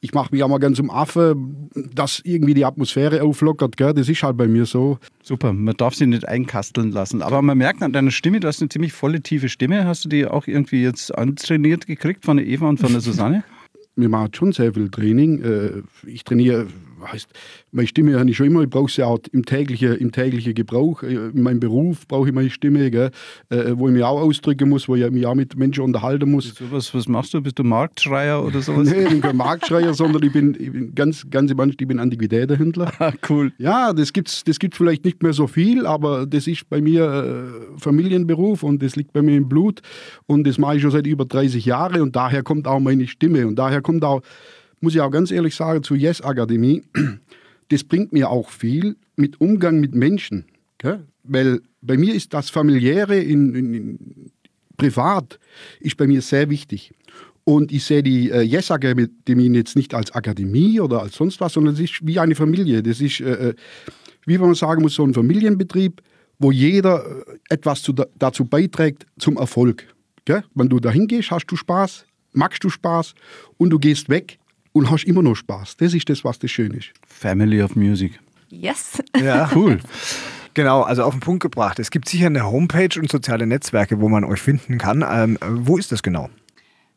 ich 0.00 0.14
mache 0.14 0.34
mich 0.34 0.42
auch 0.42 0.48
mal 0.48 0.58
ganz 0.58 0.78
zum 0.78 0.90
Affe, 0.90 1.36
dass 1.74 2.20
irgendwie 2.24 2.54
die 2.54 2.64
Atmosphäre 2.64 3.22
auflockert, 3.22 3.76
gell? 3.76 3.92
das 3.92 4.08
ist 4.08 4.22
halt 4.22 4.36
bei 4.36 4.48
mir 4.48 4.64
so. 4.64 4.98
Super, 5.22 5.52
man 5.52 5.76
darf 5.76 5.94
sie 5.94 6.06
nicht 6.06 6.26
einkasteln 6.26 6.90
lassen. 6.90 7.20
Aber 7.22 7.42
man 7.42 7.58
merkt 7.58 7.82
an 7.82 7.92
deiner 7.92 8.10
Stimme, 8.10 8.40
du 8.40 8.48
hast 8.48 8.62
eine 8.62 8.70
ziemlich 8.70 8.92
volle, 8.92 9.20
tiefe 9.20 9.48
Stimme. 9.48 9.84
Hast 9.84 10.04
du 10.04 10.08
die 10.08 10.26
auch 10.26 10.46
irgendwie 10.46 10.82
jetzt 10.82 11.14
antrainiert 11.16 11.86
gekriegt 11.86 12.24
von 12.24 12.38
der 12.38 12.46
Eva 12.46 12.68
und 12.68 12.80
von 12.80 12.92
der 12.92 13.02
Susanne? 13.02 13.44
mir 13.96 14.08
macht 14.08 14.36
schon 14.36 14.52
sehr 14.52 14.72
viel 14.72 14.90
Training. 14.90 15.42
Äh, 15.42 15.82
Ich 16.06 16.24
trainiere, 16.24 16.66
heißt, 17.06 17.28
meine 17.72 17.86
Stimme 17.86 18.18
habe 18.18 18.30
ich 18.30 18.36
schon 18.36 18.46
immer, 18.46 18.62
ich 18.62 18.70
brauche 18.70 18.90
sie 18.90 19.02
auch 19.02 19.18
im 19.32 19.44
täglichen, 19.44 19.96
im 19.96 20.12
täglichen 20.12 20.54
Gebrauch. 20.54 21.02
Äh, 21.02 21.14
In 21.14 21.42
meinem 21.42 21.60
Beruf 21.60 22.06
brauche 22.08 22.28
ich 22.28 22.34
meine 22.34 22.50
Stimme, 22.50 22.90
gell, 22.90 23.10
äh, 23.50 23.72
wo 23.74 23.88
ich 23.88 23.94
mich 23.94 24.02
auch 24.04 24.20
ausdrücken 24.20 24.68
muss, 24.68 24.88
wo 24.88 24.96
ich 24.96 25.10
mich 25.10 25.26
auch 25.26 25.34
mit 25.34 25.56
Menschen 25.56 25.84
unterhalten 25.84 26.30
muss. 26.30 26.54
So, 26.54 26.70
was, 26.70 26.94
was 26.94 27.08
machst 27.08 27.34
du? 27.34 27.40
Bist 27.40 27.58
du 27.58 27.64
Marktschreier 27.64 28.44
oder 28.44 28.60
sowas? 28.60 28.88
Nee, 28.90 29.04
ich 29.04 29.10
bin 29.10 29.20
kein 29.20 29.36
Marktschreier, 29.36 29.94
sondern 29.94 30.22
ich 30.22 30.32
bin, 30.32 30.56
ich 30.58 30.72
bin 30.72 30.94
ganz, 30.94 31.26
ganz 31.30 31.50
im 31.50 31.58
Ernst, 31.58 31.80
ich 31.80 31.88
bin 31.88 31.98
Antiquitätenhändler. 31.98 32.92
Ah, 33.00 33.12
cool. 33.30 33.50
Ja, 33.56 33.94
das 33.94 34.12
gibt's, 34.12 34.44
das 34.44 34.58
gibt's 34.58 34.76
vielleicht 34.76 35.06
nicht 35.06 35.22
mehr 35.22 35.32
so 35.32 35.46
viel, 35.46 35.86
aber 35.86 36.26
das 36.26 36.46
ist 36.46 36.68
bei 36.68 36.82
mir 36.82 37.04
äh, 37.74 37.78
Familienberuf 37.80 38.62
und 38.62 38.82
das 38.82 38.94
liegt 38.94 39.14
bei 39.14 39.22
mir 39.22 39.36
im 39.38 39.48
Blut 39.48 39.80
und 40.26 40.46
das 40.46 40.58
mache 40.58 40.76
ich 40.76 40.82
schon 40.82 40.90
seit 40.90 41.06
über 41.06 41.24
30 41.24 41.64
Jahren 41.64 42.02
und 42.02 42.14
daher 42.14 42.42
kommt 42.42 42.66
auch 42.66 42.78
meine 42.80 43.06
Stimme 43.06 43.46
und 43.46 43.56
daher 43.56 43.80
kommt 43.80 44.04
auch, 44.04 44.20
muss 44.80 44.94
ich 44.94 45.00
auch 45.00 45.10
ganz 45.10 45.30
ehrlich 45.30 45.54
sagen, 45.54 45.82
zur 45.82 45.96
Yes 45.96 46.20
Akademie, 46.20 46.82
das 47.68 47.84
bringt 47.84 48.12
mir 48.12 48.30
auch 48.30 48.50
viel 48.50 48.96
mit 49.16 49.40
Umgang 49.40 49.80
mit 49.80 49.94
Menschen, 49.94 50.46
gell? 50.78 51.04
weil 51.24 51.60
bei 51.82 51.96
mir 51.96 52.14
ist 52.14 52.34
das 52.34 52.50
familiäre 52.50 53.18
in, 53.18 53.54
in, 53.54 53.74
in 53.74 54.30
privat 54.80 55.38
ist 55.80 55.96
bei 55.98 56.06
mir 56.06 56.22
sehr 56.22 56.48
wichtig. 56.48 56.92
Und 57.44 57.72
ich 57.72 57.84
sehe 57.84 58.02
die 58.02 58.30
äh, 58.30 58.42
Yes 58.42 58.70
Akademie 58.70 59.54
jetzt 59.54 59.76
nicht 59.76 59.94
als 59.94 60.10
Akademie 60.12 60.80
oder 60.80 61.02
als 61.02 61.16
sonst 61.16 61.40
was, 61.40 61.52
sondern 61.52 61.74
es 61.74 61.80
ist 61.80 62.00
wie 62.02 62.18
eine 62.18 62.34
Familie. 62.34 62.82
Das 62.82 63.00
ist, 63.00 63.20
äh, 63.20 63.54
wie 64.24 64.38
man 64.38 64.54
sagen 64.54 64.82
muss, 64.82 64.94
so 64.94 65.04
ein 65.04 65.12
Familienbetrieb, 65.12 66.00
wo 66.38 66.50
jeder 66.50 67.04
äh, 67.04 67.38
etwas 67.50 67.82
zu, 67.82 67.92
dazu 67.92 68.44
beiträgt 68.44 69.06
zum 69.18 69.36
Erfolg. 69.36 69.86
Gell? 70.24 70.44
Wenn 70.54 70.68
du 70.68 70.80
dahin 70.80 71.06
gehst, 71.06 71.30
hast 71.30 71.46
du 71.46 71.56
Spaß, 71.56 72.06
magst 72.32 72.62
du 72.64 72.70
Spaß 72.70 73.14
und 73.58 73.70
du 73.70 73.78
gehst 73.78 74.08
weg 74.08 74.38
und 74.72 74.90
hast 74.90 75.04
immer 75.04 75.22
noch 75.22 75.36
Spaß. 75.36 75.76
Das 75.76 75.94
ist 75.94 76.08
das, 76.08 76.24
was 76.24 76.38
das 76.38 76.50
schön 76.50 76.72
ist. 76.72 76.92
Family 77.06 77.62
of 77.62 77.76
Music. 77.76 78.18
Yes. 78.50 79.02
Ja. 79.20 79.50
Cool. 79.54 79.78
Genau, 80.54 80.80
also 80.82 81.04
auf 81.04 81.14
den 81.14 81.20
Punkt 81.20 81.42
gebracht. 81.42 81.78
Es 81.78 81.92
gibt 81.92 82.08
sicher 82.08 82.26
eine 82.26 82.44
Homepage 82.44 82.98
und 82.98 83.08
soziale 83.10 83.46
Netzwerke, 83.46 84.00
wo 84.00 84.08
man 84.08 84.24
euch 84.24 84.40
finden 84.40 84.78
kann. 84.78 85.04
Ähm, 85.08 85.38
wo 85.40 85.78
ist 85.78 85.92
das 85.92 86.02
genau? 86.02 86.28